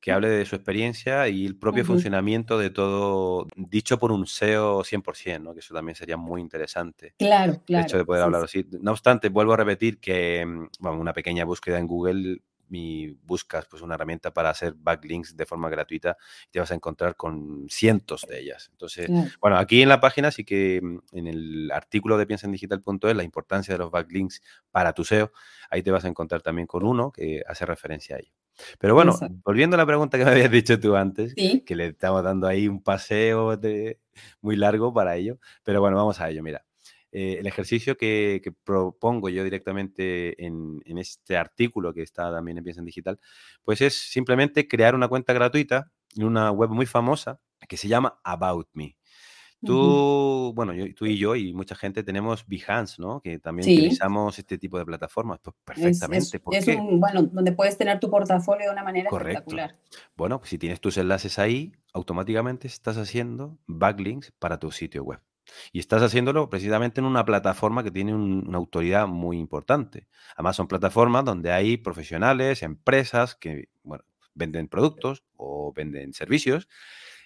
que 0.00 0.12
hable 0.12 0.28
de 0.28 0.44
su 0.44 0.54
experiencia 0.54 1.26
y 1.26 1.46
el 1.46 1.56
propio 1.56 1.84
funcionamiento 1.84 2.60
de 2.60 2.70
todo, 2.70 3.48
dicho 3.56 3.98
por 3.98 4.12
un 4.12 4.28
SEO 4.28 4.84
100%, 4.84 5.40
¿no? 5.40 5.52
que 5.52 5.60
eso 5.60 5.74
también 5.74 5.96
sería 5.96 6.16
muy 6.16 6.40
interesante. 6.40 7.14
Claro, 7.18 7.60
claro. 7.66 7.82
De 7.82 7.88
hecho, 7.88 7.98
de 7.98 8.04
poder 8.04 8.22
hablar 8.22 8.44
así. 8.44 8.64
No 8.80 8.92
obstante, 8.92 9.30
vuelvo 9.30 9.54
a 9.54 9.56
repetir 9.56 9.98
que 9.98 10.46
mm, 10.46 10.68
bueno, 10.78 11.00
una 11.00 11.12
pequeña 11.12 11.44
búsqueda 11.44 11.80
en 11.80 11.88
Google 11.88 12.40
y 12.70 13.10
buscas 13.24 13.66
pues 13.66 13.82
una 13.82 13.94
herramienta 13.94 14.32
para 14.32 14.50
hacer 14.50 14.74
backlinks 14.76 15.36
de 15.36 15.46
forma 15.46 15.68
gratuita 15.68 16.16
te 16.50 16.58
vas 16.58 16.70
a 16.70 16.74
encontrar 16.74 17.16
con 17.16 17.66
cientos 17.68 18.24
de 18.28 18.40
ellas. 18.40 18.68
Entonces, 18.72 19.10
bueno, 19.40 19.58
aquí 19.58 19.82
en 19.82 19.88
la 19.88 20.00
página 20.00 20.30
sí 20.30 20.44
que 20.44 20.80
mm, 20.82 20.98
en 21.12 21.26
el 21.26 21.70
artículo 21.70 22.16
de 22.16 22.26
piensendigital.es 22.26 23.16
la 23.16 23.24
importancia 23.24 23.74
de 23.74 23.78
los 23.78 23.90
backlinks 23.90 24.42
para 24.70 24.92
tu 24.92 25.04
SEO, 25.04 25.32
ahí 25.70 25.82
te 25.82 25.90
vas 25.90 26.04
a 26.04 26.08
encontrar 26.08 26.42
también 26.42 26.66
con 26.66 26.84
uno 26.84 27.12
que 27.12 27.42
hace 27.46 27.66
referencia 27.66 28.16
a 28.16 28.18
ello. 28.20 28.32
Pero 28.78 28.94
bueno, 28.94 29.18
volviendo 29.44 29.76
a 29.76 29.78
la 29.78 29.86
pregunta 29.86 30.18
que 30.18 30.24
me 30.24 30.30
habías 30.30 30.50
dicho 30.50 30.78
tú 30.78 30.94
antes, 30.94 31.34
que 31.34 31.74
le 31.74 31.86
estamos 31.86 32.22
dando 32.22 32.46
ahí 32.46 32.68
un 32.68 32.82
paseo 32.82 33.56
de, 33.56 33.98
muy 34.40 34.56
largo 34.56 34.92
para 34.92 35.16
ello, 35.16 35.38
pero 35.62 35.80
bueno, 35.80 35.96
vamos 35.96 36.20
a 36.20 36.28
ello, 36.30 36.42
mira. 36.42 36.64
Eh, 37.12 37.36
el 37.38 37.46
ejercicio 37.46 37.98
que, 37.98 38.40
propongo 38.64 39.28
yo 39.28 39.44
directamente 39.44 40.42
en, 40.44 40.80
este 40.96 41.36
artículo 41.36 41.92
que 41.92 42.02
está 42.02 42.32
también 42.32 42.58
en 42.58 42.64
Piensa 42.64 42.80
en 42.80 42.86
Digital, 42.86 43.20
pues 43.62 43.82
es 43.82 43.94
simplemente 44.10 44.66
crear 44.66 44.94
una 44.94 45.08
cuenta 45.08 45.34
gratuita 45.34 45.92
en 46.16 46.24
una 46.24 46.50
web 46.50 46.70
muy 46.70 46.86
famosa 46.86 47.38
que 47.68 47.76
se 47.76 47.88
llama 47.88 48.18
About 48.24 48.68
Me. 48.72 48.96
Tú, 49.64 50.52
bueno, 50.56 50.72
tú 50.96 51.06
y 51.06 51.16
yo 51.16 51.36
y 51.36 51.52
mucha 51.52 51.76
gente 51.76 52.02
tenemos 52.02 52.44
Behance, 52.48 53.00
¿no? 53.00 53.20
Que 53.20 53.38
también 53.38 53.68
utilizamos 53.68 54.36
este 54.36 54.58
tipo 54.58 54.76
de 54.76 54.84
plataformas. 54.84 55.38
Pues 55.40 55.54
perfectamente. 55.64 56.40
Es, 56.50 56.66
un, 56.66 56.98
bueno, 56.98 57.22
donde 57.22 57.52
puedes 57.52 57.78
tener 57.78 58.00
tu 58.00 58.10
portafolio 58.10 58.66
de 58.66 58.72
una 58.72 58.82
manera 58.82 59.08
espectacular. 59.08 59.76
Bueno, 60.16 60.40
pues 60.40 60.50
si 60.50 60.58
tienes 60.58 60.80
tus 60.80 60.96
enlaces 60.96 61.38
ahí, 61.38 61.72
automáticamente 61.92 62.66
estás 62.66 62.96
haciendo 62.96 63.56
backlinks 63.68 64.32
para 64.32 64.58
tu 64.58 64.72
sitio 64.72 65.04
web. 65.04 65.20
Y 65.72 65.78
estás 65.78 66.02
haciéndolo 66.02 66.48
precisamente 66.48 67.00
en 67.00 67.06
una 67.06 67.24
plataforma 67.24 67.82
que 67.82 67.90
tiene 67.90 68.14
una 68.14 68.58
autoridad 68.58 69.06
muy 69.06 69.38
importante. 69.38 70.08
Además, 70.36 70.56
son 70.56 70.68
plataformas 70.68 71.24
donde 71.24 71.52
hay 71.52 71.76
profesionales, 71.76 72.62
empresas 72.62 73.34
que, 73.34 73.68
bueno, 73.82 74.04
venden 74.34 74.68
productos 74.68 75.24
o 75.36 75.72
venden 75.74 76.14
servicios 76.14 76.68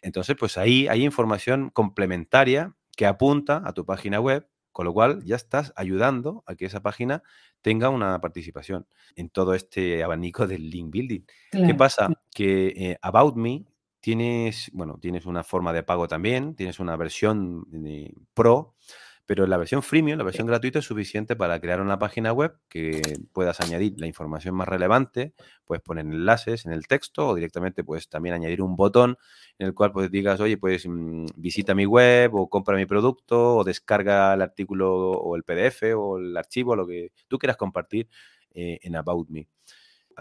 entonces, 0.03 0.37
pues 0.39 0.59
ahí 0.59 0.89
hay 0.89 1.05
información 1.05 1.71
complementaria 1.71 2.75
que 2.97 3.07
apunta 3.07 3.63
a 3.65 3.73
tu 3.73 3.85
página 3.85 4.21
web, 4.21 4.49
con 4.73 4.87
lo 4.87 4.93
cual 4.93 5.25
ya 5.25 5.37
estás 5.37 5.73
ayudando 5.75 6.45
a 6.47 6.55
que 6.55 6.67
esa 6.67 6.81
página 6.81 7.23
tenga 7.63 7.89
una 7.89 8.21
participación 8.21 8.87
en 9.17 9.31
todo 9.31 9.55
este 9.55 10.05
abanico 10.05 10.47
del 10.47 10.71
link 10.71 10.91
building. 10.91 11.23
¿Qué 11.51 11.75
pasa? 11.75 12.09
Que 12.33 12.69
eh, 12.69 12.99
About 13.03 13.37
Me 13.37 13.65
tienes, 14.07 14.71
bueno, 14.73 14.99
tienes 15.01 15.27
una 15.27 15.43
forma 15.43 15.73
de 15.73 15.83
pago 15.83 16.07
también, 16.07 16.55
tienes 16.55 16.79
una 16.79 16.95
versión 16.95 17.67
pro 18.35 18.77
pero 19.29 19.49
la 19.49 19.57
versión 19.57 19.83
freemium, 19.83 20.17
la 20.17 20.23
versión 20.23 20.47
gratuita, 20.47 20.79
es 20.79 20.85
suficiente 20.85 21.35
para 21.35 21.59
crear 21.59 21.81
una 21.81 21.99
página 21.99 22.33
web 22.33 22.57
que 22.69 23.03
puedas 23.33 23.61
añadir 23.61 23.95
la 23.99 24.07
información 24.07 24.55
más 24.55 24.69
relevante, 24.69 25.35
puedes 25.65 25.83
poner 25.83 26.07
enlaces 26.07 26.67
en 26.67 26.73
el 26.73 26.87
texto 26.87 27.27
o 27.27 27.35
directamente 27.35 27.83
puedes 27.83 28.09
también 28.09 28.37
añadir 28.37 28.63
un 28.63 28.77
botón 28.77 29.19
en 29.59 29.67
el 29.67 29.75
cual 29.75 29.91
pues 29.91 30.09
digas, 30.13 30.39
oye, 30.39 30.57
pues 30.57 30.87
mm, 30.87 31.27
visita 31.35 31.75
mi 31.75 31.87
web 31.87 32.33
o 32.37 32.49
compra 32.49 32.77
mi 32.77 32.87
producto 32.87 33.57
o 33.57 33.65
descarga 33.65 34.35
el 34.35 34.43
artículo 34.43 34.95
o 34.95 35.35
el 35.35 35.43
PDF 35.43 35.83
o 35.97 36.19
el 36.19 36.37
archivo, 36.37 36.77
lo 36.77 36.87
que 36.87 37.11
tú 37.27 37.41
quieras 37.41 37.57
compartir 37.57 38.09
eh, 38.55 38.79
en 38.83 38.95
About 38.95 39.29
Me. 39.31 39.49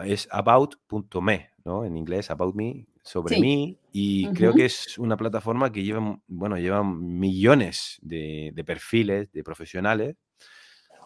Es 0.04 0.28
about.me, 0.32 1.52
¿no? 1.64 1.86
En 1.86 1.96
inglés, 1.96 2.32
About 2.32 2.56
Me, 2.56 2.88
sobre 3.06 3.40
mí 3.40 3.78
y 3.92 4.28
creo 4.34 4.54
que 4.54 4.66
es 4.66 4.98
una 4.98 5.16
plataforma 5.16 5.72
que 5.72 5.84
lleva, 5.84 6.20
bueno, 6.28 6.58
lleva 6.58 6.84
millones 6.84 8.00
de, 8.02 8.52
perfiles 8.66 9.32
de 9.32 9.44
profesionales. 9.44 10.16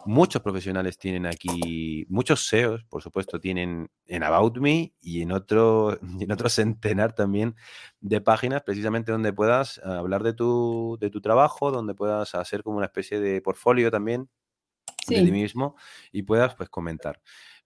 Muchos 0.06 0.40
profesionales 0.40 0.96
tienen 0.96 1.26
aquí, 1.26 2.06
muchos 2.08 2.48
SEOs, 2.48 2.84
por 2.84 3.02
supuesto, 3.02 3.38
tienen 3.38 3.90
en 4.06 4.22
About 4.22 4.56
Me 4.56 4.94
y 5.02 5.20
en 5.20 5.30
otro, 5.30 5.98
en 6.20 6.32
otro 6.32 6.48
centenar 6.48 7.14
también 7.14 7.54
de 8.00 8.22
páginas, 8.22 8.62
precisamente 8.62 9.12
donde 9.12 9.34
puedas 9.34 9.78
hablar 9.80 10.22
de 10.22 10.32
tu, 10.32 10.96
de 10.98 11.10
tu 11.10 11.20
trabajo, 11.20 11.70
donde 11.70 11.94
puedas 11.94 12.34
hacer 12.34 12.62
como 12.62 12.78
una 12.78 12.86
especie 12.86 13.20
de 13.20 13.42
portfolio 13.42 13.90
también 13.90 14.30
de 15.06 15.22
ti 15.22 15.32
mismo 15.32 15.76
y 16.12 16.22
puedas 16.22 16.54
pues 16.54 16.70
comentar. 16.70 17.20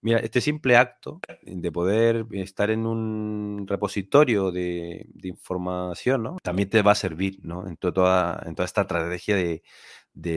Mira, 0.04 0.18
este 0.18 0.42
simple 0.42 0.76
acto 0.76 1.22
de 1.40 1.72
poder 1.72 2.26
estar 2.32 2.70
en 2.70 2.86
un 2.86 3.64
repositorio 3.66 4.52
de, 4.52 5.08
información. 5.22 6.36
También 6.42 6.68
te 6.68 6.82
va 6.82 6.92
a 6.92 6.94
servir, 6.94 7.38
¿no? 7.42 7.66
En, 7.66 7.78
toda, 7.78 8.42
en 8.44 8.54
toda 8.54 8.66
esta 8.66 8.82
estrategia 8.82 9.34
de, 9.34 9.62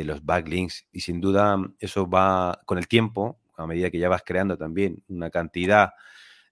los 0.06 0.24
backlinks. 0.24 0.88
Y 0.94 1.02
sin 1.02 1.20
duda 1.20 1.58
eso 1.80 2.10
va 2.10 2.62
con 2.66 2.78
el 2.78 2.88
tiempo, 2.88 3.42
a 3.58 3.68
medida 3.68 3.92
que 3.92 4.00
ya 4.00 4.08
vas 4.08 4.24
creando 4.26 4.58
también 4.58 5.04
una 5.10 5.30
cantidad 5.32 5.92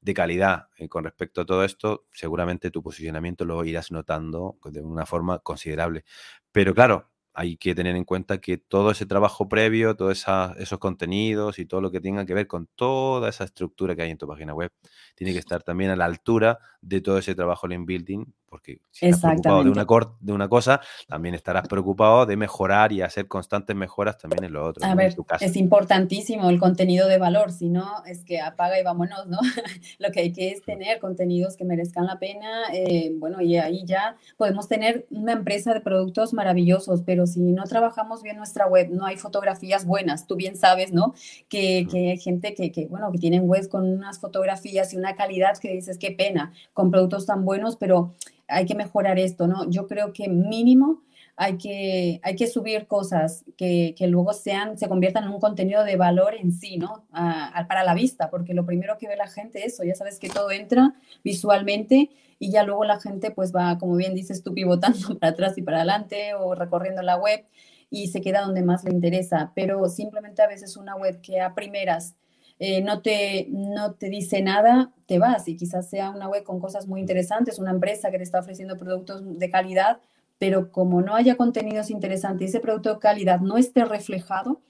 de 0.01 0.13
calidad 0.13 0.67
eh, 0.77 0.89
con 0.89 1.05
respecto 1.05 1.39
a 1.39 1.45
todo 1.45 1.63
esto, 1.63 2.07
seguramente 2.11 2.69
tu 2.69 2.83
posicionamiento 2.83 3.45
lo 3.45 3.63
irás 3.63 3.91
notando 3.91 4.57
de 4.65 4.81
una 4.81 5.05
forma 5.05 5.39
considerable. 5.39 6.03
Pero 6.51 6.75
claro, 6.75 7.11
hay 7.35 7.57
que 7.57 7.75
tener 7.75 7.95
en 7.97 8.05
cuenta 8.05 8.39
que 8.39 8.57
todo 8.57 8.91
ese 8.91 9.05
trabajo 9.05 9.49
previo, 9.49 9.95
todos 9.95 10.25
esos 10.57 10.79
contenidos 10.79 11.59
y 11.59 11.65
todo 11.65 11.81
lo 11.81 11.91
que 11.91 11.99
tenga 11.99 12.25
que 12.25 12.33
ver 12.33 12.47
con 12.47 12.67
toda 12.75 13.29
esa 13.29 13.43
estructura 13.43 13.95
que 13.95 14.03
hay 14.03 14.11
en 14.11 14.17
tu 14.17 14.25
página 14.25 14.53
web, 14.53 14.71
tiene 15.15 15.33
que 15.33 15.39
estar 15.39 15.61
también 15.61 15.91
a 15.91 15.97
la 15.97 16.05
altura 16.05 16.59
de 16.81 17.01
todo 17.01 17.17
ese 17.17 17.35
trabajo 17.35 17.69
en 17.69 17.85
building, 17.85 18.25
porque 18.47 18.79
si 18.91 19.07
estás 19.07 19.41
preocupado 19.41 19.63
de 19.63 19.69
una, 19.69 19.85
de 20.21 20.33
una 20.33 20.47
cosa, 20.47 20.79
también 21.07 21.35
estarás 21.35 21.67
preocupado 21.67 22.25
de 22.25 22.37
mejorar 22.37 22.93
y 22.93 23.01
hacer 23.01 23.27
constantes 23.27 23.75
mejoras 23.75 24.17
también 24.17 24.45
en 24.45 24.53
lo 24.53 24.65
otro. 24.65 24.85
A 24.85 24.95
ver, 24.95 25.13
es 25.41 25.55
importantísimo 25.57 26.49
el 26.49 26.59
contenido 26.59 27.09
de 27.09 27.17
valor, 27.17 27.51
si 27.51 27.67
no, 27.69 28.05
es 28.05 28.23
que 28.23 28.39
apaga 28.39 28.79
y 28.79 28.83
vámonos, 28.83 29.27
¿no? 29.27 29.39
lo 29.99 30.11
que 30.11 30.21
hay 30.21 30.31
que 30.31 30.51
es 30.51 30.61
tener 30.61 30.99
contenidos 30.99 31.57
que 31.57 31.65
merezcan 31.65 32.05
la 32.05 32.17
pena, 32.17 32.65
eh, 32.71 33.11
bueno, 33.15 33.41
y 33.41 33.57
ahí 33.57 33.83
ya 33.83 34.15
podemos 34.37 34.69
tener 34.69 35.05
una 35.09 35.33
empresa 35.33 35.73
de 35.73 35.81
productos 35.81 36.33
maravillosos, 36.33 37.01
pero 37.01 37.24
si 37.27 37.41
no 37.41 37.63
trabajamos 37.63 38.23
bien 38.23 38.37
nuestra 38.37 38.67
web, 38.67 38.89
no 38.91 39.05
hay 39.05 39.17
fotografías 39.17 39.85
buenas, 39.85 40.27
tú 40.27 40.35
bien 40.35 40.55
sabes, 40.55 40.91
¿no? 40.91 41.13
Que, 41.49 41.87
que 41.89 42.11
hay 42.11 42.17
gente 42.17 42.53
que, 42.53 42.71
que, 42.71 42.87
bueno, 42.87 43.11
que 43.11 43.17
tienen 43.17 43.49
webs 43.49 43.67
con 43.67 43.85
unas 43.85 44.19
fotografías 44.19 44.93
y 44.93 44.97
una 44.97 45.15
calidad 45.15 45.57
que 45.57 45.71
dices, 45.71 45.97
qué 45.97 46.11
pena, 46.11 46.53
con 46.73 46.91
productos 46.91 47.25
tan 47.25 47.45
buenos, 47.45 47.75
pero 47.75 48.13
hay 48.47 48.65
que 48.65 48.75
mejorar 48.75 49.19
esto, 49.19 49.47
¿no? 49.47 49.69
Yo 49.69 49.87
creo 49.87 50.13
que 50.13 50.27
mínimo 50.27 51.01
hay 51.37 51.57
que, 51.57 52.21
hay 52.23 52.35
que 52.35 52.47
subir 52.47 52.87
cosas 52.87 53.43
que, 53.57 53.93
que, 53.97 54.07
luego 54.07 54.33
sean, 54.33 54.77
se 54.77 54.87
conviertan 54.87 55.25
en 55.25 55.31
un 55.31 55.39
contenido 55.39 55.83
de 55.83 55.97
valor 55.97 56.33
en 56.35 56.51
sí, 56.51 56.77
¿no? 56.77 57.05
para 57.11 57.83
la 57.83 57.93
vista, 57.93 58.29
porque 58.29 58.53
lo 58.53 58.65
primero 58.65 58.97
que 58.97 59.07
ve 59.07 59.17
la 59.17 59.27
gente 59.27 59.59
es 59.59 59.73
eso, 59.73 59.83
ya 59.83 59.95
sabes 59.95 60.19
que 60.19 60.29
todo 60.29 60.51
entra 60.51 60.95
visualmente 61.23 62.09
y 62.39 62.51
ya 62.51 62.63
luego 62.63 62.85
la 62.85 62.99
gente 62.99 63.31
pues 63.31 63.53
va, 63.53 63.77
como 63.77 63.95
bien 63.95 64.15
dices 64.15 64.43
tú, 64.43 64.53
pivotando 64.53 64.99
para 65.19 65.31
atrás 65.31 65.57
y 65.57 65.61
para 65.61 65.77
adelante 65.77 66.33
o 66.35 66.55
recorriendo 66.55 67.01
la 67.01 67.17
web 67.17 67.45
y 67.89 68.07
se 68.07 68.21
queda 68.21 68.41
donde 68.41 68.63
más 68.63 68.83
le 68.83 68.91
interesa, 68.91 69.51
pero 69.55 69.87
simplemente 69.89 70.41
a 70.41 70.47
veces 70.47 70.77
una 70.77 70.95
web 70.95 71.21
que 71.21 71.41
a 71.41 71.53
primeras 71.53 72.15
eh, 72.59 72.81
no, 72.81 73.01
te, 73.01 73.47
no 73.49 73.95
te 73.95 74.09
dice 74.09 74.41
nada, 74.41 74.93
te 75.07 75.19
vas 75.19 75.47
y 75.49 75.57
quizás 75.57 75.89
sea 75.89 76.09
una 76.09 76.29
web 76.29 76.43
con 76.43 76.59
cosas 76.59 76.87
muy 76.87 77.01
interesantes, 77.01 77.59
una 77.59 77.71
empresa 77.71 78.11
que 78.11 78.17
te 78.17 78.23
está 78.23 78.39
ofreciendo 78.39 78.77
productos 78.77 79.37
de 79.37 79.49
calidad, 79.49 79.99
pero 80.37 80.71
como 80.71 81.01
no 81.01 81.15
haya 81.15 81.35
contenidos 81.35 81.89
interesantes 81.89 82.47
y 82.47 82.49
ese 82.49 82.59
producto 82.59 82.93
de 82.93 82.99
calidad 82.99 83.39
no 83.39 83.57
esté 83.57 83.85
reflejado, 83.85 84.61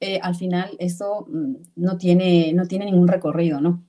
eh, 0.00 0.20
al 0.22 0.34
final 0.34 0.76
eso 0.78 1.26
mm, 1.28 1.54
no 1.76 1.98
tiene, 1.98 2.52
no 2.52 2.66
tiene 2.66 2.86
ningún 2.86 3.08
recorrido, 3.08 3.60
¿no? 3.60 3.84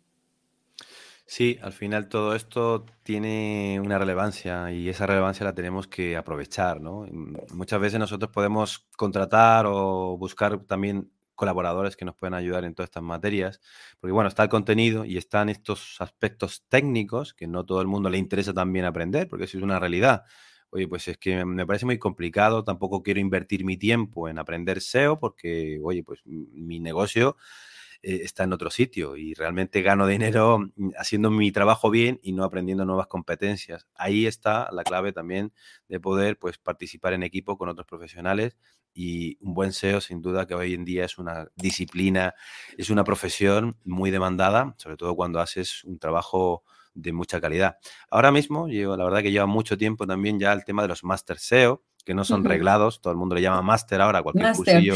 Sí, 1.26 1.60
al 1.62 1.74
final 1.74 2.10
todo 2.10 2.34
esto 2.34 2.88
tiene 3.04 3.80
una 3.84 4.00
relevancia 4.00 4.72
y 4.72 4.90
esa 4.90 5.06
relevancia 5.06 5.46
la 5.46 5.54
tenemos 5.54 5.86
que 5.86 6.18
aprovechar, 6.18 6.82
¿no? 6.82 7.06
Muchas 7.54 7.80
veces 7.80 8.00
nosotros 8.00 8.32
podemos 8.32 8.88
contratar 8.98 9.68
o 9.68 10.18
buscar 10.18 10.66
también 10.66 11.12
colaboradores 11.36 11.96
que 11.96 12.04
nos 12.04 12.16
pueden 12.16 12.34
ayudar 12.34 12.66
en 12.66 12.74
todas 12.74 12.90
estas 12.90 13.04
materias, 13.04 13.62
porque 14.00 14.12
bueno, 14.12 14.28
está 14.28 14.42
el 14.42 14.50
contenido 14.50 15.06
y 15.06 15.18
están 15.18 15.50
estos 15.50 15.98
aspectos 16.00 16.66
técnicos 16.68 17.36
que 17.36 17.46
no 17.46 17.64
todo 17.64 17.82
el 17.82 17.88
mundo 17.88 18.10
le 18.10 18.18
interesa 18.18 18.52
también 18.52 18.86
aprender, 18.86 19.30
porque 19.30 19.46
eso 19.46 19.58
es 19.60 19.64
una 19.64 19.78
realidad. 19.78 20.24
Oye, 20.72 20.88
pues 20.88 21.08
es 21.08 21.18
que 21.18 21.46
me 21.46 21.66
parece 21.66 21.86
muy 21.86 21.98
complicado, 21.98 22.64
tampoco 22.64 23.02
quiero 23.02 23.20
invertir 23.20 23.66
mi 23.66 23.78
tiempo 23.78 24.30
en 24.30 24.38
aprender 24.38 24.78
SEO 24.82 25.20
porque, 25.20 25.80
oye, 25.84 26.04
pues 26.04 26.22
mi 26.26 26.80
negocio 26.80 27.38
eh, 28.02 28.22
está 28.24 28.46
en 28.46 28.54
otro 28.54 28.70
sitio 28.72 29.18
y 29.18 29.34
realmente 29.34 29.82
gano 29.82 30.08
dinero 30.08 30.60
mm, 30.76 30.92
haciendo 30.98 31.30
mi 31.32 31.52
trabajo 31.52 31.90
bien 31.90 32.20
y 32.24 32.32
no 32.32 32.46
aprendiendo 32.46 32.86
nuevas 32.86 33.08
competencias. 33.08 33.88
Ahí 33.96 34.26
está 34.26 34.70
la 34.72 34.84
clave 34.84 35.12
también 35.12 35.52
de 35.90 36.00
poder 36.00 36.38
pues, 36.40 36.58
participar 36.58 37.14
en 37.14 37.24
equipo 37.24 37.58
con 37.58 37.68
otros 37.68 37.86
profesionales 37.88 38.56
y 38.94 39.38
un 39.42 39.54
buen 39.54 39.74
SEO 39.74 40.00
sin 40.02 40.22
duda 40.22 40.48
que 40.48 40.56
hoy 40.56 40.74
en 40.74 40.86
día 40.86 41.04
es 41.06 41.18
una 41.18 41.50
disciplina, 41.56 42.36
es 42.78 42.90
una 42.90 43.04
profesión 43.04 43.78
muy 43.84 44.12
demandada, 44.12 44.76
sobre 44.78 44.96
todo 44.96 45.16
cuando 45.16 45.42
haces 45.42 45.84
un 45.84 46.00
trabajo 46.00 46.64
de 47.02 47.14
mucha 47.14 47.40
calidad. 47.40 47.78
Ahora 48.10 48.32
mismo, 48.32 48.68
yo, 48.68 48.96
la 48.98 49.06
verdad 49.06 49.22
que 49.22 49.32
lleva 49.32 49.46
mucho 49.46 49.78
tiempo 49.78 50.06
también 50.08 50.40
ya 50.40 50.54
el 50.54 50.64
tema 50.64 50.82
de 50.82 50.90
los 50.90 51.04
Master 51.04 51.40
SEO, 51.40 51.84
que 52.06 52.14
no 52.14 52.24
son 52.24 52.44
reglados, 52.44 53.02
todo 53.02 53.12
el 53.12 53.20
mundo 53.20 53.36
le 53.36 53.42
llama 53.42 53.62
Master 53.62 54.02
ahora, 54.02 54.24
cualquier 54.24 54.54
cursillo 54.54 54.96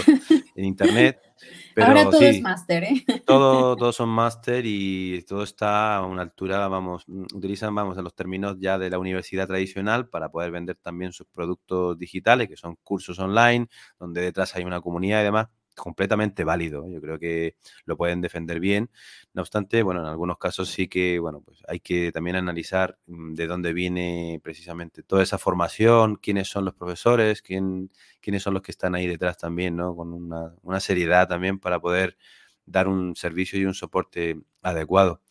en 0.55 0.65
Internet. 0.65 1.19
Pero 1.75 1.87
Ahora 1.87 2.09
todo 2.09 2.21
es 2.21 2.41
máster, 2.41 2.83
¿eh? 2.83 3.05
Todo, 3.25 3.75
todos 3.77 3.95
son 3.95 4.09
máster 4.09 4.63
y 4.65 5.23
todo 5.27 5.43
está 5.43 5.97
a 5.97 6.05
una 6.05 6.21
altura, 6.21 6.67
vamos, 6.67 7.03
mm, 7.07 7.25
utilizan, 7.35 7.75
vamos, 7.75 7.97
los 7.97 8.15
términos 8.15 8.57
ya 8.59 8.77
de 8.77 8.89
la 8.89 8.99
universidad 8.99 9.47
tradicional 9.47 10.07
para 10.07 10.29
poder 10.29 10.51
vender 10.51 10.77
también 10.77 11.11
sus 11.11 11.27
productos 11.27 11.97
digitales, 11.97 12.47
que 12.47 12.57
son 12.57 12.77
cursos 12.83 13.19
online, 13.19 13.67
donde 13.99 14.21
detrás 14.21 14.55
hay 14.55 14.63
una 14.63 14.81
comunidad 14.81 15.21
y 15.21 15.23
demás 15.25 15.47
completamente 15.75 16.43
válido. 16.43 16.87
Yo 16.89 17.01
creo 17.01 17.19
que 17.19 17.55
lo 17.85 17.97
pueden 17.97 18.21
defender 18.21 18.59
bien. 18.59 18.89
No 19.33 19.41
obstante, 19.41 19.83
bueno, 19.83 20.01
en 20.01 20.07
algunos 20.07 20.37
casos 20.37 20.69
sí 20.69 20.87
que, 20.87 21.19
bueno, 21.19 21.41
pues 21.41 21.59
hay 21.67 21.79
que 21.79 22.11
también 22.11 22.35
analizar 22.35 22.97
mm, 23.07 23.33
de 23.33 23.47
dónde 23.47 23.73
viene 23.73 24.39
precisamente 24.43 25.03
toda 25.03 25.23
esa 25.23 25.37
formación, 25.37 26.15
quiénes 26.17 26.47
son 26.49 26.65
los 26.65 26.73
profesores, 26.75 27.41
quién, 27.41 27.89
quiénes 28.21 28.43
son 28.43 28.53
los 28.53 28.61
que 28.63 28.71
están 28.71 28.95
ahí 28.95 29.07
detrás 29.07 29.37
también, 29.37 29.75
¿no? 29.75 29.95
Con 29.95 30.13
una, 30.13 30.53
una 30.61 30.79
seriedad 30.79 31.27
también 31.27 31.59
para 31.59 31.79
poder 31.79 32.17
dar 32.65 32.87
un 32.87 33.15
servicio 33.15 33.59
y 33.59 33.65
un 33.65 33.73
soporte 33.73 34.39
adecuado. 34.61 35.21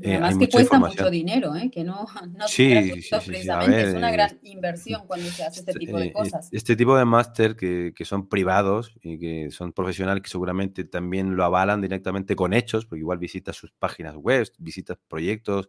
Eh, 0.00 0.14
Además 0.14 0.38
que 0.38 0.48
cuesta 0.48 0.78
mucho 0.78 1.10
dinero, 1.10 1.54
¿eh? 1.54 1.70
que 1.70 1.84
no, 1.84 2.06
no 2.36 2.48
sí, 2.48 2.92
sí, 2.94 3.02
sí, 3.02 3.10
precisamente, 3.26 3.82
es 3.82 3.94
una 3.94 4.10
gran 4.10 4.38
inversión 4.42 5.02
cuando 5.06 5.28
se 5.30 5.44
hace 5.44 5.60
este 5.60 5.72
tipo 5.74 5.98
de 5.98 6.06
eh, 6.06 6.12
cosas. 6.12 6.48
Este 6.52 6.76
tipo 6.76 6.96
de 6.96 7.04
máster 7.04 7.56
que, 7.56 7.92
que, 7.94 8.04
son 8.04 8.28
privados 8.28 8.94
y 9.02 9.18
que 9.18 9.50
son 9.50 9.72
profesionales 9.72 10.22
que 10.22 10.30
seguramente 10.30 10.84
también 10.84 11.36
lo 11.36 11.44
avalan 11.44 11.80
directamente 11.80 12.36
con 12.36 12.54
hechos, 12.54 12.86
porque 12.86 13.00
igual 13.00 13.18
visitas 13.18 13.56
sus 13.56 13.72
páginas 13.72 14.16
web, 14.16 14.48
visitas 14.58 14.98
proyectos 15.08 15.68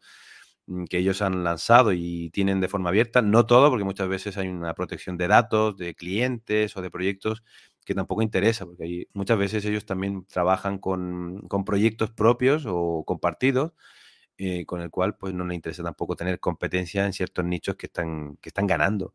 mm, 0.67 0.86
que 0.86 0.99
ellos 0.99 1.21
han 1.21 1.43
lanzado 1.43 1.91
y 1.91 2.29
tienen 2.31 2.62
de 2.62 2.67
forma 2.67 2.89
abierta, 2.89 3.21
no 3.21 3.45
todo, 3.45 3.69
porque 3.69 3.86
muchas 3.86 4.07
veces 4.07 4.38
hay 4.38 4.47
una 4.47 4.73
protección 4.73 5.17
de 5.17 5.27
datos, 5.27 5.77
de 5.77 5.95
clientes 5.95 6.77
o 6.77 6.81
de 6.81 6.91
proyectos 6.91 7.43
que 7.86 7.95
tampoco 7.95 8.21
interesa, 8.21 8.65
porque 8.65 8.84
hay, 8.84 9.07
muchas 9.13 9.38
veces 9.38 9.65
ellos 9.65 9.86
también 9.86 10.25
trabajan 10.25 10.77
con, 10.77 11.41
con 11.47 11.65
proyectos 11.65 12.12
propios 12.12 12.65
o 12.67 13.03
compartidos 13.05 13.73
eh, 14.43 14.65
con 14.65 14.82
el 14.82 14.89
cual 14.89 15.15
pues 15.17 15.36
no 15.36 15.45
le 15.45 15.54
interesa 15.54 15.84
tampoco 15.84 16.15
tener 16.15 16.39
competencia 16.39 17.06
en 17.06 17.13
ciertos 17.13 17.45
nichos 17.45 17.75
que 17.75 17.86
están, 17.86 18.38
que 18.38 18.49
están 18.49 18.65
ganando. 18.65 19.13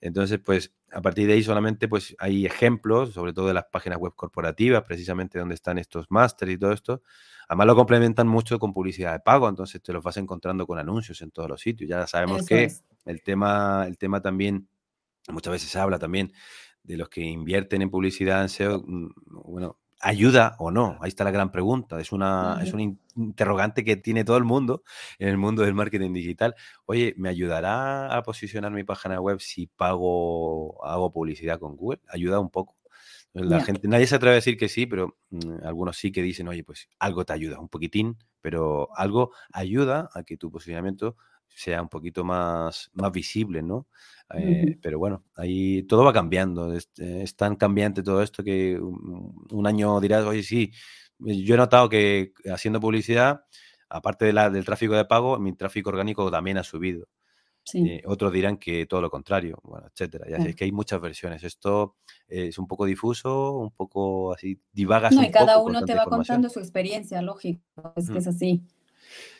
Entonces, 0.00 0.40
pues 0.42 0.72
a 0.90 1.02
partir 1.02 1.26
de 1.26 1.34
ahí 1.34 1.42
solamente 1.42 1.88
pues 1.88 2.16
hay 2.18 2.46
ejemplos, 2.46 3.12
sobre 3.12 3.34
todo 3.34 3.48
de 3.48 3.52
las 3.52 3.66
páginas 3.66 3.98
web 3.98 4.14
corporativas, 4.16 4.82
precisamente 4.84 5.38
donde 5.38 5.56
están 5.56 5.76
estos 5.76 6.06
másteres 6.08 6.54
y 6.54 6.58
todo 6.58 6.72
esto. 6.72 7.02
Además 7.48 7.66
lo 7.66 7.76
complementan 7.76 8.26
mucho 8.26 8.58
con 8.58 8.72
publicidad 8.72 9.12
de 9.12 9.20
pago, 9.20 9.46
entonces 9.46 9.82
te 9.82 9.92
los 9.92 10.02
vas 10.02 10.16
encontrando 10.16 10.66
con 10.66 10.78
anuncios 10.78 11.20
en 11.20 11.30
todos 11.32 11.50
los 11.50 11.60
sitios. 11.60 11.90
Ya 11.90 12.06
sabemos 12.06 12.46
que 12.46 12.72
el 13.04 13.22
tema, 13.22 13.84
el 13.86 13.98
tema 13.98 14.22
también, 14.22 14.68
muchas 15.28 15.52
veces 15.52 15.68
se 15.68 15.78
habla 15.78 15.98
también 15.98 16.32
de 16.82 16.96
los 16.96 17.10
que 17.10 17.20
invierten 17.20 17.82
en 17.82 17.90
publicidad 17.90 18.40
en 18.40 18.48
SEO, 18.48 18.82
mm, 18.86 19.10
bueno, 19.26 19.81
ayuda 20.02 20.56
o 20.58 20.70
no? 20.70 20.98
Ahí 21.00 21.08
está 21.08 21.24
la 21.24 21.30
gran 21.30 21.50
pregunta. 21.50 21.98
Es 22.00 22.12
una, 22.12 22.60
es 22.62 22.74
un 22.74 22.98
interrogante 23.16 23.84
que 23.84 23.96
tiene 23.96 24.24
todo 24.24 24.36
el 24.36 24.44
mundo 24.44 24.82
en 25.18 25.28
el 25.28 25.38
mundo 25.38 25.62
del 25.62 25.74
marketing 25.74 26.12
digital. 26.12 26.54
Oye, 26.84 27.14
¿me 27.16 27.28
ayudará 27.28 28.14
a 28.14 28.22
posicionar 28.22 28.72
mi 28.72 28.84
página 28.84 29.20
web 29.20 29.40
si 29.40 29.68
pago, 29.68 30.84
hago 30.84 31.12
publicidad 31.12 31.58
con 31.58 31.76
Google? 31.76 32.00
Ayuda 32.08 32.40
un 32.40 32.50
poco. 32.50 32.76
La 33.32 33.64
gente, 33.64 33.88
nadie 33.88 34.06
se 34.06 34.16
atreve 34.16 34.32
a 34.32 34.36
decir 34.36 34.58
que 34.58 34.68
sí, 34.68 34.84
pero 34.84 35.16
mm, 35.30 35.64
algunos 35.64 35.96
sí 35.96 36.12
que 36.12 36.20
dicen, 36.20 36.48
oye, 36.48 36.64
pues 36.64 36.88
algo 36.98 37.24
te 37.24 37.32
ayuda, 37.32 37.60
un 37.60 37.68
poquitín, 37.68 38.18
pero 38.42 38.88
algo 38.94 39.32
ayuda 39.52 40.10
a 40.12 40.22
que 40.22 40.36
tu 40.36 40.50
posicionamiento 40.50 41.16
sea 41.48 41.80
un 41.80 41.88
poquito 41.88 42.24
más, 42.24 42.90
más 42.92 43.12
visible, 43.12 43.62
¿no? 43.62 43.86
Eh, 44.34 44.78
pero 44.80 44.98
bueno, 44.98 45.24
ahí 45.36 45.82
todo 45.84 46.04
va 46.04 46.12
cambiando. 46.12 46.74
Es, 46.74 47.36
tan 47.36 47.56
cambiante 47.56 48.02
todo 48.02 48.22
esto 48.22 48.42
que 48.42 48.78
un, 48.80 49.66
año 49.66 50.00
dirás, 50.00 50.24
oye, 50.24 50.42
sí, 50.42 50.72
eh, 51.26 51.42
yo 51.42 51.54
he 51.54 51.58
notado 51.58 51.88
que 51.88 52.32
haciendo 52.52 52.80
publicidad, 52.80 53.44
aparte 53.88 54.24
de 54.24 54.32
la, 54.32 54.50
del 54.50 54.64
tráfico 54.64 54.94
de 54.94 55.04
pago, 55.04 55.38
mi 55.38 55.52
tráfico 55.54 55.90
orgánico 55.90 56.30
también 56.30 56.58
ha 56.58 56.64
subido. 56.64 57.08
Eh, 57.74 58.02
otros 58.06 58.32
dirán 58.32 58.56
que 58.56 58.86
todo 58.86 59.00
lo 59.00 59.08
contrario, 59.08 59.58
bueno, 59.62 59.86
etcétera. 59.86 60.26
Ya 60.28 60.36
es 60.36 60.56
que 60.56 60.64
hay 60.64 60.72
muchas 60.72 61.00
versiones. 61.00 61.44
Esto 61.44 61.96
es 62.26 62.58
un 62.58 62.66
poco 62.66 62.86
difuso, 62.86 63.52
un 63.52 63.70
poco 63.70 64.32
así, 64.32 64.60
divagas. 64.72 65.14
No, 65.14 65.22
y 65.22 65.30
cada 65.30 65.58
uno 65.58 65.84
te 65.84 65.94
va 65.94 66.04
contando 66.04 66.48
su 66.48 66.58
experiencia, 66.58 67.22
lógico, 67.22 67.62
es 67.96 68.10
que 68.10 68.18
es 68.18 68.26
así. 68.26 68.66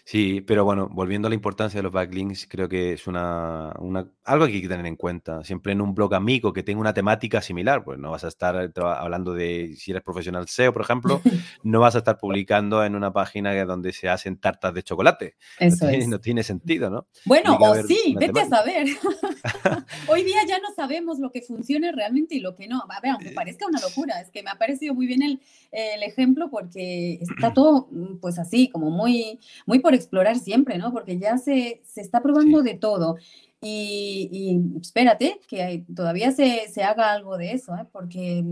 Sí, 0.04 0.40
pero 0.40 0.64
bueno, 0.64 0.88
volviendo 0.90 1.26
a 1.26 1.30
la 1.30 1.36
importancia 1.36 1.78
de 1.78 1.84
los 1.84 1.92
backlinks, 1.92 2.48
creo 2.48 2.68
que 2.68 2.92
es 2.94 3.06
una, 3.06 3.70
algo 4.24 4.46
que 4.46 4.52
hay 4.52 4.62
que 4.62 4.68
tener 4.68 4.86
en 4.86 4.96
cuenta. 4.96 5.44
Siempre 5.44 5.72
en 5.72 5.80
un 5.80 5.94
blog 5.94 6.14
amigo 6.14 6.52
que 6.52 6.64
tenga 6.64 6.80
una 6.80 6.92
temática 6.92 7.40
similar, 7.40 7.84
pues 7.84 8.00
no 8.00 8.10
vas 8.10 8.24
a 8.24 8.28
estar 8.28 8.72
hablando 8.76 9.32
de, 9.32 9.74
si 9.76 9.92
eres 9.92 10.02
profesional 10.02 10.48
SEO, 10.48 10.72
por 10.72 10.82
ejemplo, 10.82 11.20
no 11.62 11.80
vas 11.80 11.94
a 11.94 11.98
estar 11.98 12.18
publicando 12.18 12.84
en 12.84 12.96
una 12.96 13.12
página 13.12 13.64
donde 13.64 13.92
se 13.92 14.08
hacen 14.08 14.38
tartas 14.38 14.74
de 14.74 14.82
chocolate. 14.82 15.36
Eso 15.60 15.84
no, 15.84 15.90
tiene, 15.90 16.06
no 16.08 16.20
tiene 16.20 16.42
sentido, 16.42 16.90
¿no? 16.90 17.06
Bueno, 17.24 17.56
o 17.60 17.74
sí, 17.84 18.16
vete 18.18 18.40
a 18.40 18.48
saber. 18.48 18.88
Hoy 20.08 20.24
día 20.24 20.40
ya 20.48 20.58
no 20.58 20.74
sabemos 20.74 21.20
lo 21.20 21.30
que 21.30 21.42
funciona 21.42 21.92
realmente 21.92 22.34
y 22.34 22.40
lo 22.40 22.56
que 22.56 22.66
no. 22.66 22.82
A 22.88 23.00
ver, 23.00 23.12
aunque 23.12 23.30
parezca 23.30 23.66
una 23.66 23.80
locura, 23.80 24.20
es 24.20 24.30
que 24.30 24.42
me 24.42 24.50
ha 24.50 24.56
parecido 24.56 24.94
muy 24.94 25.06
bien 25.06 25.22
el, 25.22 25.40
el 25.70 26.02
ejemplo 26.02 26.50
porque 26.50 27.20
está 27.20 27.52
todo 27.54 27.88
mm, 27.92 28.18
pues 28.20 28.40
así, 28.40 28.68
como 28.68 28.90
muy, 28.90 29.38
muy 29.64 29.78
por 29.78 29.91
explorar 29.96 30.38
siempre, 30.38 30.78
¿no? 30.78 30.92
Porque 30.92 31.18
ya 31.18 31.38
se, 31.38 31.82
se 31.84 32.00
está 32.00 32.22
probando 32.22 32.62
de 32.62 32.74
todo. 32.74 33.16
Y, 33.64 34.60
espérate 34.80 35.38
que 35.46 35.84
todavía 35.94 36.32
se, 36.32 36.68
se, 36.68 36.82
haga 36.82 37.12
algo 37.12 37.38
de 37.38 37.52
eso, 37.52 37.76
¿eh? 37.76 37.86
porque 37.92 38.44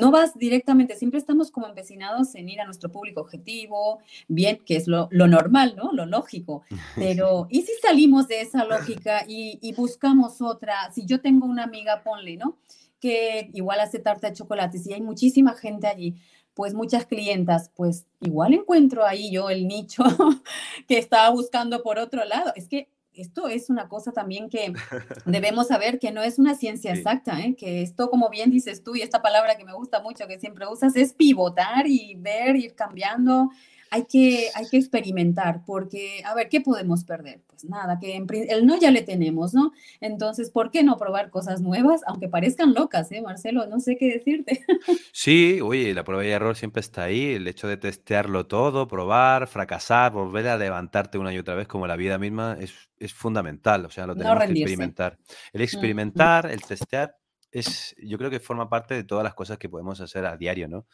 no 0.00 0.10
vas 0.10 0.38
directamente, 0.38 0.96
siempre 0.96 1.20
estamos 1.20 1.50
como 1.50 1.66
empecinados 1.66 2.34
en 2.34 2.48
ir 2.48 2.58
a 2.62 2.64
nuestro 2.64 2.90
público 2.90 3.20
objetivo, 3.20 3.98
bien, 4.26 4.60
que 4.64 4.76
es 4.76 4.88
lo, 4.88 5.08
lo 5.10 5.26
normal, 5.26 5.74
¿no? 5.76 5.92
Lo 5.92 6.06
lógico. 6.06 6.62
Pero, 6.96 7.48
¿y 7.50 7.62
si 7.62 7.72
salimos 7.82 8.26
de 8.26 8.40
esa 8.40 8.64
lógica 8.64 9.26
y, 9.28 9.58
y, 9.60 9.74
buscamos 9.74 10.40
otra? 10.40 10.90
Si 10.94 11.04
yo 11.04 11.20
tengo 11.20 11.44
una 11.44 11.64
amiga, 11.64 12.02
ponle, 12.02 12.38
¿no? 12.38 12.56
Que 13.04 13.50
igual 13.52 13.80
hace 13.80 13.98
tarta 13.98 14.28
de 14.28 14.32
chocolate, 14.32 14.80
y 14.82 14.94
hay 14.94 15.02
muchísima 15.02 15.54
gente 15.54 15.86
allí, 15.86 16.14
pues 16.54 16.72
muchas 16.72 17.04
clientas, 17.04 17.70
pues 17.76 18.06
igual 18.20 18.54
encuentro 18.54 19.04
ahí 19.04 19.30
yo 19.30 19.50
el 19.50 19.68
nicho 19.68 20.04
que 20.88 20.96
estaba 20.96 21.28
buscando 21.28 21.82
por 21.82 21.98
otro 21.98 22.24
lado. 22.24 22.50
Es 22.56 22.66
que 22.66 22.88
esto 23.12 23.46
es 23.48 23.68
una 23.68 23.90
cosa 23.90 24.10
también 24.10 24.48
que 24.48 24.72
debemos 25.26 25.68
saber 25.68 25.98
que 25.98 26.12
no 26.12 26.22
es 26.22 26.38
una 26.38 26.54
ciencia 26.54 26.94
exacta, 26.94 27.38
¿eh? 27.40 27.54
que 27.56 27.82
esto, 27.82 28.08
como 28.08 28.30
bien 28.30 28.50
dices 28.50 28.82
tú, 28.82 28.96
y 28.96 29.02
esta 29.02 29.20
palabra 29.20 29.56
que 29.56 29.66
me 29.66 29.74
gusta 29.74 30.00
mucho, 30.00 30.26
que 30.26 30.38
siempre 30.38 30.66
usas, 30.66 30.96
es 30.96 31.12
pivotar 31.12 31.86
y 31.86 32.14
ver, 32.16 32.56
ir 32.56 32.74
cambiando 32.74 33.50
hay 33.94 34.06
que, 34.06 34.48
hay 34.56 34.68
que 34.68 34.76
experimentar, 34.76 35.62
porque, 35.64 36.20
a 36.24 36.34
ver, 36.34 36.48
¿qué 36.48 36.60
podemos 36.60 37.04
perder? 37.04 37.42
Pues 37.46 37.64
nada, 37.64 38.00
que 38.00 38.16
el 38.16 38.66
no 38.66 38.76
ya 38.76 38.90
le 38.90 39.02
tenemos, 39.02 39.54
¿no? 39.54 39.70
Entonces, 40.00 40.50
¿por 40.50 40.72
qué 40.72 40.82
no 40.82 40.96
probar 40.96 41.30
cosas 41.30 41.60
nuevas, 41.60 42.00
aunque 42.08 42.28
parezcan 42.28 42.74
locas, 42.74 43.12
¿eh, 43.12 43.22
Marcelo? 43.22 43.68
No 43.68 43.78
sé 43.78 43.96
qué 43.96 44.12
decirte. 44.12 44.64
Sí, 45.12 45.60
oye, 45.62 45.94
la 45.94 46.04
prueba 46.04 46.24
y 46.24 46.30
error 46.30 46.56
siempre 46.56 46.80
está 46.80 47.04
ahí, 47.04 47.34
el 47.34 47.46
hecho 47.46 47.68
de 47.68 47.76
testearlo 47.76 48.46
todo, 48.46 48.88
probar, 48.88 49.46
fracasar, 49.46 50.12
volver 50.12 50.48
a 50.48 50.58
levantarte 50.58 51.16
una 51.16 51.32
y 51.32 51.38
otra 51.38 51.54
vez, 51.54 51.68
como 51.68 51.86
la 51.86 51.96
vida 51.96 52.18
misma, 52.18 52.56
es, 52.60 52.74
es 52.98 53.14
fundamental, 53.14 53.86
o 53.86 53.90
sea, 53.90 54.06
lo 54.06 54.16
tenemos 54.16 54.44
que 54.44 54.50
experimentar. 54.50 55.18
El 55.52 55.62
experimentar, 55.62 56.50
el 56.50 56.62
testear, 56.62 57.16
es, 57.52 57.94
yo 58.02 58.18
creo 58.18 58.28
que 58.28 58.40
forma 58.40 58.68
parte 58.68 58.94
de 58.94 59.04
todas 59.04 59.22
las 59.22 59.34
cosas 59.34 59.56
que 59.56 59.68
podemos 59.68 60.00
hacer 60.00 60.26
a 60.26 60.36
diario, 60.36 60.68
¿no? 60.68 60.86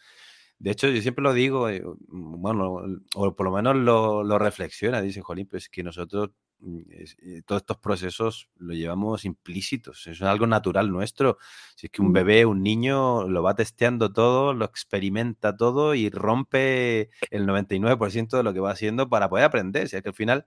De 0.60 0.70
hecho, 0.70 0.88
yo 0.88 1.00
siempre 1.00 1.22
lo 1.22 1.32
digo, 1.32 1.70
eh, 1.70 1.82
mm, 1.82 2.42
bueno, 2.42 2.82
o 3.14 3.34
por 3.34 3.46
lo 3.46 3.52
menos 3.52 3.76
lo, 3.76 4.38
reflexiona, 4.38 5.00
dice 5.00 5.22
Jolín, 5.22 5.46
pues 5.48 5.70
que 5.70 5.82
nosotros 5.82 6.32
mm, 6.58 6.80
eh, 6.90 7.42
todos 7.46 7.62
estos 7.62 7.78
procesos 7.78 8.50
lo 8.56 8.74
llevamos 8.74 9.24
implícitos, 9.24 10.06
es 10.06 10.20
algo 10.20 10.46
natural 10.46 10.92
nuestro. 10.92 11.38
Si 11.76 11.86
es 11.86 11.90
que 11.90 12.02
un 12.02 12.12
bebé, 12.12 12.44
un 12.44 12.62
niño, 12.62 13.26
lo 13.26 13.42
va 13.42 13.54
testeando 13.54 14.12
todo, 14.12 14.52
lo 14.52 14.66
experimenta 14.66 15.56
todo 15.56 15.94
y 15.94 16.10
rompe 16.10 17.08
el 17.30 17.46
99% 17.46 18.36
de 18.36 18.42
lo 18.42 18.52
que 18.52 18.60
va 18.60 18.72
haciendo 18.72 19.08
para 19.08 19.30
poder 19.30 19.46
aprender. 19.46 19.84
O 19.84 19.88
sea 19.88 20.02
que 20.02 20.10
al 20.10 20.14
final 20.14 20.46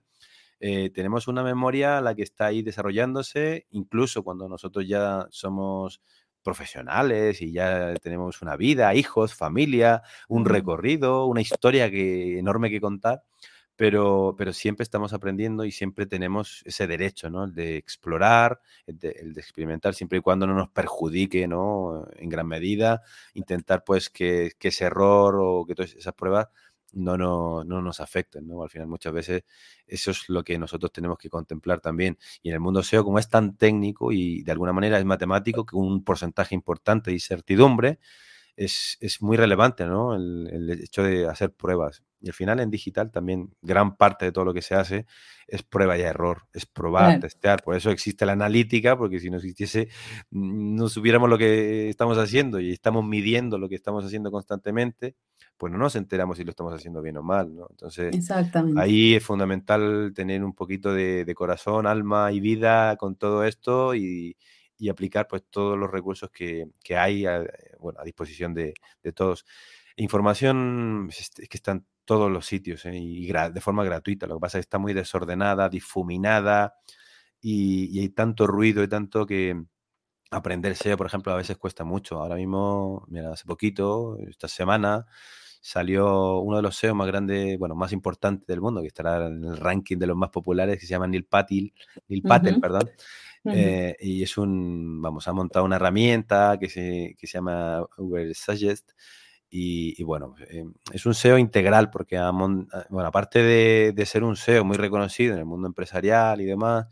eh, 0.60 0.90
tenemos 0.90 1.28
una 1.28 1.42
memoria 1.42 2.00
la 2.00 2.14
que 2.14 2.22
está 2.22 2.46
ahí 2.46 2.62
desarrollándose, 2.62 3.66
incluso 3.70 4.22
cuando 4.22 4.48
nosotros 4.48 4.86
ya 4.86 5.26
somos 5.30 6.00
profesionales 6.44 7.42
y 7.42 7.52
ya 7.52 7.94
tenemos 7.94 8.42
una 8.42 8.56
vida, 8.56 8.94
hijos, 8.94 9.34
familia, 9.34 10.02
un 10.28 10.44
recorrido, 10.44 11.26
una 11.26 11.40
historia 11.40 11.90
que, 11.90 12.38
enorme 12.38 12.70
que 12.70 12.80
contar, 12.80 13.24
pero, 13.76 14.36
pero 14.38 14.52
siempre 14.52 14.84
estamos 14.84 15.12
aprendiendo 15.12 15.64
y 15.64 15.72
siempre 15.72 16.06
tenemos 16.06 16.62
ese 16.64 16.86
derecho, 16.86 17.30
¿no? 17.30 17.44
El 17.44 17.54
de 17.54 17.76
explorar, 17.76 18.60
el 18.86 18.98
de, 18.98 19.10
el 19.20 19.34
de, 19.34 19.40
experimentar, 19.40 19.94
siempre 19.94 20.18
y 20.18 20.22
cuando 20.22 20.46
no 20.46 20.54
nos 20.54 20.68
perjudique, 20.70 21.48
¿no? 21.48 22.06
En 22.16 22.28
gran 22.28 22.46
medida, 22.46 23.02
intentar 23.34 23.82
pues 23.84 24.10
que, 24.10 24.52
que 24.58 24.68
ese 24.68 24.84
error 24.84 25.36
o 25.40 25.64
que 25.66 25.74
todas 25.74 25.94
esas 25.94 26.14
pruebas 26.14 26.48
no, 26.94 27.16
no, 27.16 27.64
no, 27.64 27.82
nos 27.82 28.00
afecten, 28.00 28.46
¿no? 28.46 28.62
Al 28.62 28.70
final 28.70 28.86
muchas 28.86 29.12
veces 29.12 29.44
eso 29.86 30.10
es 30.10 30.28
lo 30.28 30.42
que 30.42 30.58
nosotros 30.58 30.92
tenemos 30.92 31.18
que 31.18 31.28
contemplar 31.28 31.80
también. 31.80 32.18
Y 32.42 32.48
en 32.48 32.54
el 32.54 32.60
mundo 32.60 32.82
SEO, 32.82 33.04
como 33.04 33.18
es 33.18 33.28
tan 33.28 33.56
técnico 33.56 34.12
y 34.12 34.42
de 34.42 34.52
alguna 34.52 34.72
manera 34.72 34.98
es 34.98 35.04
matemático, 35.04 35.66
que 35.66 35.76
un 35.76 36.04
porcentaje 36.04 36.54
importante 36.54 37.10
de 37.10 37.16
incertidumbre 37.16 37.98
es, 38.56 38.96
es 39.00 39.20
muy 39.20 39.36
relevante, 39.36 39.86
¿no? 39.86 40.14
El, 40.14 40.48
el, 40.52 40.70
hecho 40.70 41.02
de 41.02 41.26
hacer 41.26 41.52
pruebas. 41.52 42.02
Y 42.20 42.28
al 42.28 42.34
final 42.34 42.60
en 42.60 42.70
digital 42.70 43.10
también 43.10 43.50
gran 43.60 43.96
parte 43.96 44.24
de 44.24 44.32
todo 44.32 44.46
lo 44.46 44.54
que 44.54 44.62
se 44.62 44.74
hace 44.74 45.06
es 45.46 45.62
prueba 45.62 45.98
y 45.98 46.02
error, 46.02 46.46
es 46.54 46.64
probar, 46.64 47.20
testear. 47.20 47.62
Por 47.62 47.76
eso 47.76 47.90
existe 47.90 48.24
la 48.24 48.32
analítica, 48.32 48.96
porque 48.96 49.20
si 49.20 49.28
no 49.28 49.36
existiese, 49.36 49.88
no 50.30 50.88
supiéramos 50.88 51.28
lo 51.28 51.36
que 51.36 51.88
estamos 51.90 52.16
haciendo 52.16 52.60
y 52.60 52.72
estamos 52.72 53.04
midiendo 53.04 53.58
lo 53.58 53.68
que 53.68 53.74
estamos 53.74 54.04
haciendo 54.04 54.30
constantemente 54.30 55.16
pues 55.56 55.72
no 55.72 55.78
nos 55.78 55.96
enteramos 55.96 56.36
si 56.38 56.44
lo 56.44 56.50
estamos 56.50 56.74
haciendo 56.74 57.00
bien 57.00 57.16
o 57.16 57.22
mal, 57.22 57.54
¿no? 57.54 57.66
Entonces, 57.70 58.14
ahí 58.76 59.14
es 59.14 59.24
fundamental 59.24 60.12
tener 60.14 60.44
un 60.44 60.54
poquito 60.54 60.92
de, 60.92 61.32
corazón, 61.34 61.86
alma 61.86 62.32
y 62.32 62.40
vida 62.40 62.96
con 62.96 63.16
todo 63.16 63.44
esto 63.44 63.94
y, 63.94 64.36
aplicar 64.90 65.26
pues 65.26 65.42
todos 65.48 65.78
los 65.78 65.90
recursos 65.90 66.30
que, 66.30 66.68
hay 66.94 67.24
a, 67.24 67.42
bueno, 67.78 68.00
a 68.00 68.04
disposición 68.04 68.52
de, 68.52 68.74
todos. 69.14 69.46
Información, 69.96 71.08
es 71.10 71.30
que 71.30 71.56
están 71.56 71.86
todos 72.04 72.30
los 72.30 72.46
sitios 72.46 72.84
¿eh? 72.84 72.96
y 72.96 73.32
de 73.32 73.60
forma 73.60 73.84
gratuita. 73.84 74.26
Lo 74.26 74.36
que 74.36 74.40
pasa 74.40 74.58
es 74.58 74.64
que 74.64 74.66
está 74.66 74.78
muy 74.78 74.92
desordenada, 74.92 75.68
difuminada 75.68 76.74
y, 77.40 78.00
hay 78.00 78.08
tanto 78.10 78.46
ruido 78.46 78.82
y 78.82 78.88
tanto 78.88 79.26
que 79.26 79.62
aprender 80.30 80.76
SEO, 80.76 80.96
por 80.96 81.06
ejemplo, 81.06 81.32
a 81.32 81.36
veces 81.36 81.56
cuesta 81.58 81.84
mucho. 81.84 82.20
Ahora 82.20 82.36
mismo, 82.36 83.04
mira, 83.08 83.32
hace 83.32 83.44
poquito, 83.44 84.18
esta 84.18 84.48
semana, 84.48 85.06
salió 85.64 86.40
uno 86.40 86.58
de 86.58 86.62
los 86.62 86.76
SEO 86.76 86.94
más 86.94 87.06
grandes, 87.06 87.58
bueno, 87.58 87.74
más 87.74 87.90
importantes 87.92 88.46
del 88.46 88.60
mundo, 88.60 88.82
que 88.82 88.88
estará 88.88 89.28
en 89.28 89.42
el 89.44 89.56
ranking 89.56 89.96
de 89.96 90.06
los 90.06 90.14
más 90.14 90.28
populares, 90.28 90.78
que 90.78 90.84
se 90.84 90.90
llama 90.90 91.06
Neil 91.06 91.24
Patel, 91.24 91.72
Neil 92.06 92.22
Patel, 92.22 92.60
perdón. 92.60 92.90
Eh, 93.46 93.96
y 93.98 94.22
es 94.22 94.36
un, 94.36 95.00
vamos, 95.00 95.26
ha 95.26 95.32
montado 95.32 95.64
una 95.64 95.76
herramienta 95.76 96.58
que 96.60 96.68
se, 96.68 97.16
que 97.18 97.26
se 97.26 97.38
llama 97.38 97.82
Uber 97.96 98.34
Suggest. 98.34 98.90
Y, 99.48 100.02
bueno, 100.02 100.34
eh, 100.50 100.64
es 100.92 101.06
un 101.06 101.14
SEO 101.14 101.38
integral 101.38 101.88
porque, 101.88 102.18
bueno, 102.18 103.06
aparte 103.06 103.42
de, 103.42 103.92
de, 103.94 104.06
ser 104.06 104.22
un 104.22 104.36
SEO 104.36 104.66
muy 104.66 104.76
reconocido 104.76 105.32
en 105.32 105.38
el 105.38 105.46
mundo 105.46 105.66
empresarial 105.66 106.42
y 106.42 106.44
demás, 106.44 106.88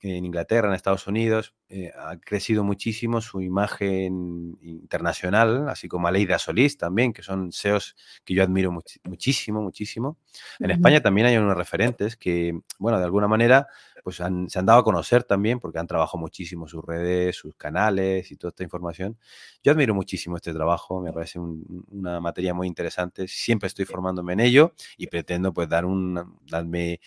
en 0.00 0.24
Inglaterra, 0.24 0.68
en 0.68 0.74
Estados 0.74 1.06
Unidos, 1.06 1.54
eh, 1.68 1.90
ha 1.98 2.16
crecido 2.18 2.62
muchísimo 2.62 3.20
su 3.20 3.40
imagen 3.40 4.56
internacional, 4.62 5.68
así 5.68 5.88
como 5.88 6.06
Aleida 6.06 6.38
Solís 6.38 6.76
también, 6.76 7.12
que 7.12 7.22
son 7.22 7.50
SEOs 7.50 7.96
que 8.24 8.34
yo 8.34 8.42
admiro 8.42 8.70
muchísimo, 9.04 9.62
muchísimo. 9.62 10.18
En 10.60 10.70
España 10.70 11.00
también 11.00 11.26
hay 11.26 11.36
unos 11.36 11.56
referentes 11.56 12.16
que, 12.16 12.58
bueno, 12.78 12.98
de 12.98 13.04
alguna 13.04 13.26
manera, 13.26 13.66
pues 14.04 14.16
se 14.16 14.22
han 14.22 14.66
dado 14.66 14.78
a 14.78 14.84
conocer 14.84 15.24
también 15.24 15.58
porque 15.58 15.78
han 15.78 15.86
trabajado 15.88 16.18
muchísimo 16.18 16.68
sus 16.68 16.84
redes, 16.84 17.34
sus 17.34 17.56
canales 17.56 18.30
y 18.30 18.36
toda 18.36 18.50
esta 18.50 18.62
información. 18.62 19.18
Yo 19.64 19.72
admiro 19.72 19.94
muchísimo 19.94 20.36
este 20.36 20.52
trabajo, 20.52 21.00
me 21.00 21.12
parece 21.12 21.40
una 21.40 22.20
materia 22.20 22.54
muy 22.54 22.68
interesante, 22.68 23.26
siempre 23.26 23.66
estoy 23.66 23.84
formándome 23.86 24.34
en 24.34 24.40
ello 24.40 24.74
y 24.96 25.08
pretendo 25.08 25.52
pues 25.52 25.68
dar 25.68 25.84
un, 25.84 26.38
darme 26.46 27.00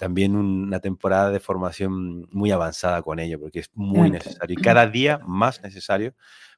también 0.00 0.34
una 0.34 0.80
temporada 0.80 1.30
de 1.30 1.40
formación 1.40 2.26
muy 2.30 2.50
avanzada 2.50 3.02
con 3.02 3.18
ello, 3.18 3.38
porque 3.38 3.58
es 3.58 3.70
muy 3.74 4.10
necesario 4.10 4.56
y 4.58 4.62
cada 4.62 4.86
día 4.86 5.20
más 5.26 5.62
necesario 5.62 6.14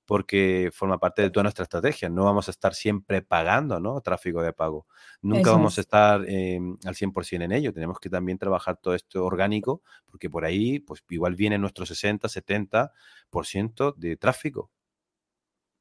porque 0.07 0.71
forma 0.73 1.01
parte 1.01 1.23
de 1.23 1.31
toda 1.31 1.43
nuestra 1.43 1.65
estrategia. 1.65 2.09
No 2.09 2.23
vamos 2.23 2.47
a 2.47 2.53
estar 2.53 2.73
siempre 2.73 3.21
pagando 3.21 3.81
¿no? 3.81 4.01
tráfico 4.01 4.43
de 4.43 4.53
pago. 4.53 4.87
Nunca 5.23 5.51
vamos 5.51 5.77
a 5.77 5.81
estar 5.81 6.25
em, 6.29 6.77
al 6.85 6.95
100% 6.95 7.43
en 7.43 7.51
ello. 7.51 7.73
Tenemos 7.73 7.99
que 7.99 8.09
también 8.09 8.39
trabajar 8.39 8.77
todo 8.77 8.95
esto 8.95 9.25
orgánico, 9.25 9.83
porque 10.07 10.31
por 10.31 10.45
ahí 10.45 10.79
pues 10.79 11.03
igual 11.11 11.35
viene 11.35 11.59
nuestro 11.59 11.85
60, 11.85 12.29
70% 12.29 13.95
de 13.97 14.17
tráfico. 14.19 14.71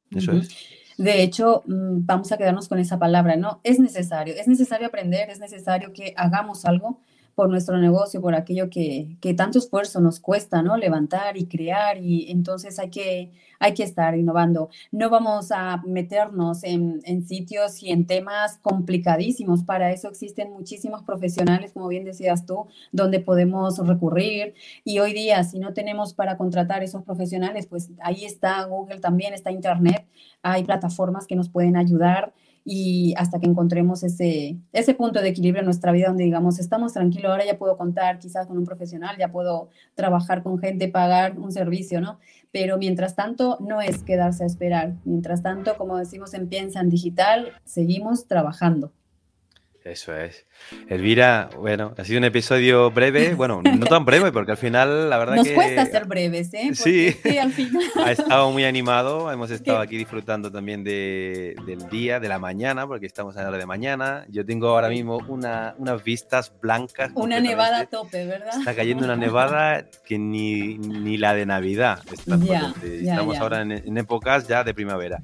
Eso 0.10 0.32
es. 0.32 0.50
De 0.98 1.22
hecho, 1.22 1.62
mm, 1.68 2.08
vamos 2.08 2.32
a 2.32 2.40
quedarnos 2.40 2.68
con 2.68 2.80
esa 2.80 2.98
palabra, 2.98 3.36
¿no? 3.36 3.62
Es 3.64 3.80
necesario, 3.80 4.34
es 4.34 4.48
necesario 4.48 4.88
aprender, 4.88 5.30
es 5.30 5.40
necesario 5.40 5.94
que 5.94 6.16
hagamos 6.18 6.66
algo 6.66 7.02
por 7.36 7.50
nuestro 7.50 7.78
negocio, 7.78 8.22
por 8.22 8.36
aquello 8.36 8.70
que, 8.70 9.18
que, 9.22 9.34
tanto 9.34 9.60
esfuerzo 9.60 10.02
nos 10.02 10.20
cuesta, 10.20 10.62
¿no? 10.62 10.78
Levantar 10.78 11.38
y 11.38 11.46
crear 11.46 11.98
y 11.98 12.30
entonces 12.32 12.80
hay 12.80 12.90
que, 12.90 13.32
hay 13.60 13.74
que 13.74 13.84
estar 13.84 14.16
innovando. 14.18 14.70
No 14.92 15.10
vamos 15.10 15.52
a 15.52 15.82
meternos 15.86 16.64
en, 16.64 17.02
en, 17.06 17.26
sitios 17.26 17.82
y 17.84 17.92
en 17.92 18.06
temas 18.06 18.58
complicadísimos. 18.62 19.64
Para 19.64 19.92
eso 19.92 20.08
existen 20.08 20.52
muchísimos 20.52 21.04
profesionales, 21.04 21.72
como 21.74 21.88
bien 21.88 22.04
decías 22.04 22.46
tú, 22.46 22.68
donde 22.92 23.20
podemos 23.20 23.78
recurrir. 23.86 24.54
Y 24.84 25.00
hoy 25.00 25.14
día, 25.14 25.44
si 25.44 25.60
no 25.60 25.74
tenemos 25.74 26.14
para 26.14 26.38
contratar 26.38 26.84
esos 26.84 27.04
profesionales, 27.04 27.68
pues 27.68 27.92
ahí 28.02 28.26
está 28.26 28.64
Google 28.66 29.00
también, 29.00 29.34
está 29.34 29.52
Internet. 29.52 30.06
Hay 30.42 30.64
plataformas 30.64 31.28
que 31.28 31.36
nos 31.36 31.50
pueden 31.50 31.78
ayudar 31.78 32.34
y 32.64 33.14
hasta 33.18 33.40
que 33.40 33.48
encontremos 33.48 34.04
ese, 34.04 34.58
ese 34.72 34.94
punto 34.94 35.22
de 35.22 35.30
equilibrio 35.30 35.62
en 35.62 35.66
nuestra 35.66 35.92
vida 35.92 36.08
donde 36.08 36.24
digamos, 36.24 36.60
estamos 36.60 36.94
tranquilos, 36.94 37.32
ahora 37.32 37.46
ya 37.46 37.58
puedo 37.58 37.78
contar 37.78 38.20
quizás 38.20 38.48
con 38.48 38.58
un 38.58 38.66
profesional, 38.66 39.16
ya 39.18 39.32
puedo 39.32 39.70
trabajar 39.96 40.44
con 40.44 40.60
gente, 40.60 40.88
pagar 40.88 41.38
un 41.38 41.52
servicio, 41.52 42.02
¿no? 42.02 42.20
Pero 42.52 42.78
mientras 42.78 43.16
tanto, 43.16 43.58
no 43.62 43.82
es 43.82 44.04
quedarse 44.04 44.44
a 44.44 44.48
esperar. 44.48 44.94
Mientras 45.06 45.42
tanto, 45.42 45.78
como 45.78 45.98
decimos 45.98 46.34
en 46.34 46.48
Piensa 46.48 46.82
en 46.82 46.90
Digital, 46.90 47.54
seguimos 47.66 48.28
trabajando. 48.28 48.92
Eso 49.84 50.16
es. 50.16 50.46
Elvira, 50.90 51.50
bueno, 51.58 51.96
ha 51.98 52.06
sido 52.06 52.20
un 52.20 52.26
episodio 52.26 52.92
breve, 52.92 53.34
bueno, 53.34 53.64
no 53.64 53.86
tan 53.88 54.06
breve, 54.06 54.32
porque 54.32 54.52
al 54.52 54.58
final, 54.58 55.10
la 55.10 55.18
verdad 55.18 55.38
Nos 55.38 55.48
que... 55.48 55.56
Nos 55.56 55.64
cuesta 55.64 55.86
ser 55.88 56.06
breves, 56.06 56.54
¿eh? 56.54 56.70
sí, 56.76 57.16
al 57.40 57.52
final... 57.52 57.82
ha 58.06 58.12
estado 58.12 58.52
muy 58.52 58.64
animado, 58.64 59.32
hemos 59.32 59.50
estado 59.50 59.80
aquí 59.80 59.98
disfrutando 59.98 60.52
también 60.52 60.84
de, 60.84 61.56
del 61.66 61.90
día, 61.90 62.20
de 62.20 62.30
la 62.30 62.38
mañana, 62.38 62.86
porque 62.86 63.08
estamos 63.08 63.36
en 63.36 63.42
la 63.42 63.50
hora 63.50 63.58
de 63.58 63.66
mañana. 63.66 64.26
Yo 64.30 64.46
tengo 64.46 64.68
ahora 64.68 64.90
mismo 64.90 65.18
una, 65.28 65.74
unas 65.80 66.04
vistas 66.04 66.54
blancas. 66.62 67.12
Una 67.16 67.40
nevada 67.40 67.80
a 67.80 67.86
tope, 67.88 68.26
¿verdad? 68.28 68.60
Está 68.60 68.76
cayendo 68.76 69.04
una 69.04 69.16
nevada 69.16 69.88
que 70.06 70.20
ni, 70.20 70.78
ni 70.78 71.18
la 71.18 71.34
de 71.34 71.48
Navidad. 71.48 72.04
Está 72.12 72.38
ya, 72.38 72.72
estamos 72.84 73.38
ahora 73.40 73.62
en, 73.62 73.72
en 73.72 73.98
épocas 73.98 74.48
ya 74.48 74.64
de 74.64 74.76
primavera. 74.76 75.20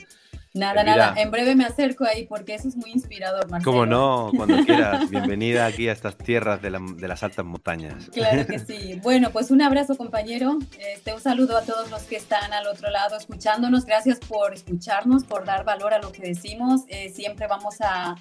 Nada, 0.58 0.84
nada, 0.84 1.14
en 1.18 1.32
breve 1.32 1.56
me 1.56 1.66
acerco 1.66 2.06
ahí 2.06 2.26
porque 2.26 2.56
eso 2.56 2.68
es 2.68 2.76
muy 2.76 2.92
inspirador, 2.92 3.50
Marcelo. 3.50 3.72
Como 3.72 3.86
no, 3.86 4.32
cuando 4.36 4.58
quieras. 4.66 5.10
Bienvenida 5.10 5.66
aquí 5.66 5.88
a 5.88 5.92
estas 5.92 6.18
tierras 6.18 6.62
de, 6.62 6.72
las 6.72 7.24
altas 7.24 7.46
montañas. 7.46 8.10
Claro 8.12 8.46
que 8.46 8.60
sí. 8.60 9.00
Bueno, 9.04 9.30
pues 9.32 9.52
un 9.52 9.62
abrazo, 9.62 9.96
compañero. 9.98 10.58
Este, 10.94 11.14
un 11.14 11.22
saludo 11.22 11.58
a 11.58 11.62
todos 11.62 11.90
los 11.92 12.04
que 12.04 12.16
están 12.16 12.54
al 12.54 12.68
otro 12.68 12.90
lado 12.90 13.18
escuchándonos. 13.18 13.86
Gracias 13.86 14.20
por 14.20 14.54
escucharnos, 14.54 15.24
por 15.24 15.46
dar 15.46 15.64
valor 15.64 15.94
a 15.94 16.00
lo 16.00 16.12
que 16.12 16.24
decimos. 16.24 16.82
Eh, 16.88 17.10
siempre 17.10 17.48
vamos 17.48 17.76
a, 17.82 18.16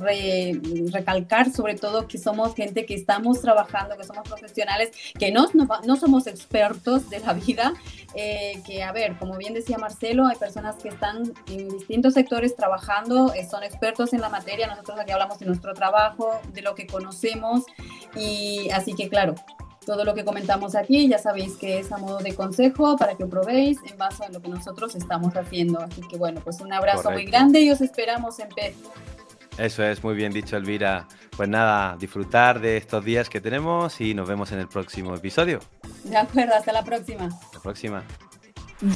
recalcar, 0.00 1.50
sobre 1.52 1.74
todo, 1.74 2.06
que 2.06 2.18
somos 2.18 2.54
gente 2.54 2.86
que 2.86 2.94
estamos 2.94 3.40
trabajando, 3.40 3.96
que 3.96 4.04
somos 4.04 4.28
profesionales, 4.28 4.90
que 5.18 5.30
no, 5.30 5.46
no, 5.84 5.96
somos 5.96 6.26
expertos 6.26 7.10
de 7.10 7.20
la 7.20 7.32
vida. 7.32 7.74
Eh, 8.14 8.62
que, 8.66 8.82
a 8.82 8.90
ver, 8.90 9.16
como 9.18 9.36
bien 9.36 9.52
decía 9.52 9.76
Marcelo, 9.76 10.26
hay 10.26 10.36
personas 10.36 10.76
que 10.76 10.88
están 10.88 11.34
en 11.46 11.68
distintos 11.68 12.14
sectores 12.14 12.56
trabajando, 12.56 13.34
eh, 13.34 13.46
son 13.48 13.62
expertos 13.62 14.14
en 14.14 14.22
la 14.22 14.30
materia, 14.30 14.66
nosotros 14.66 14.98
aquí 14.98 15.12
hablamos 15.12 15.38
de 15.38 15.46
nuestro 15.46 15.74
trabajo, 15.74 16.40
de 16.54 16.62
lo 16.62 16.74
que 16.74 16.86
conocemos 16.86 17.64
y 18.16 18.70
así 18.70 18.94
que 18.94 19.10
claro, 19.10 19.34
todo 19.88 20.04
lo 20.04 20.14
que 20.14 20.22
comentamos 20.22 20.74
aquí 20.74 21.08
ya 21.08 21.18
sabéis 21.18 21.56
que 21.56 21.78
es 21.78 21.90
a 21.92 21.96
modo 21.96 22.18
de 22.18 22.34
consejo 22.34 22.98
para 22.98 23.14
que 23.14 23.24
probéis 23.24 23.78
en 23.90 23.96
base 23.96 24.22
a 24.22 24.28
lo 24.28 24.42
que 24.42 24.48
nosotros 24.48 24.94
estamos 24.94 25.34
haciendo. 25.34 25.80
Así 25.80 26.02
que 26.10 26.18
bueno, 26.18 26.42
pues 26.44 26.60
un 26.60 26.74
abrazo 26.74 27.10
muy 27.10 27.24
grande 27.24 27.60
y 27.60 27.70
os 27.70 27.80
esperamos 27.80 28.38
en 28.38 28.50
PET. 28.50 28.74
Eso 29.58 29.82
es, 29.84 30.02
muy 30.04 30.14
bien 30.14 30.32
dicho 30.32 30.56
Elvira. 30.56 31.06
Pues 31.36 31.48
nada, 31.48 31.96
disfrutar 31.98 32.60
de 32.60 32.76
estos 32.76 33.04
días 33.04 33.28
que 33.28 33.40
tenemos 33.40 34.00
y 34.00 34.14
nos 34.14 34.28
vemos 34.28 34.52
en 34.52 34.60
el 34.60 34.68
próximo 34.68 35.14
episodio. 35.14 35.60
De 36.04 36.16
acuerdo, 36.16 36.54
hasta 36.54 36.72
la 36.72 36.84
próxima. 36.84 37.24
Hasta 37.24 37.56
la 37.56 37.62
próxima. 37.62 38.04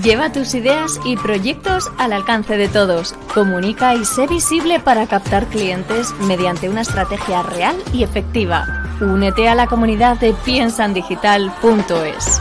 Lleva 0.03 0.31
tus 0.31 0.55
ideas 0.55 1.01
y 1.05 1.17
proyectos 1.17 1.91
al 1.99 2.13
alcance 2.13 2.57
de 2.57 2.69
todos. 2.69 3.15
Comunica 3.35 3.97
y 3.97 4.05
sé 4.05 4.29
visible 4.29 4.79
para 4.79 5.09
captar 5.09 5.47
clientes 5.47 6.15
mediante 6.21 6.69
una 6.69 6.83
estrategia 6.83 7.43
real 7.43 7.75
y 7.93 8.05
efectiva. 8.05 8.85
Únete 9.01 9.49
a 9.49 9.57
la 9.57 9.67
comunidad 9.67 10.21
de 10.21 10.35
piensandigital.es. 10.45 12.41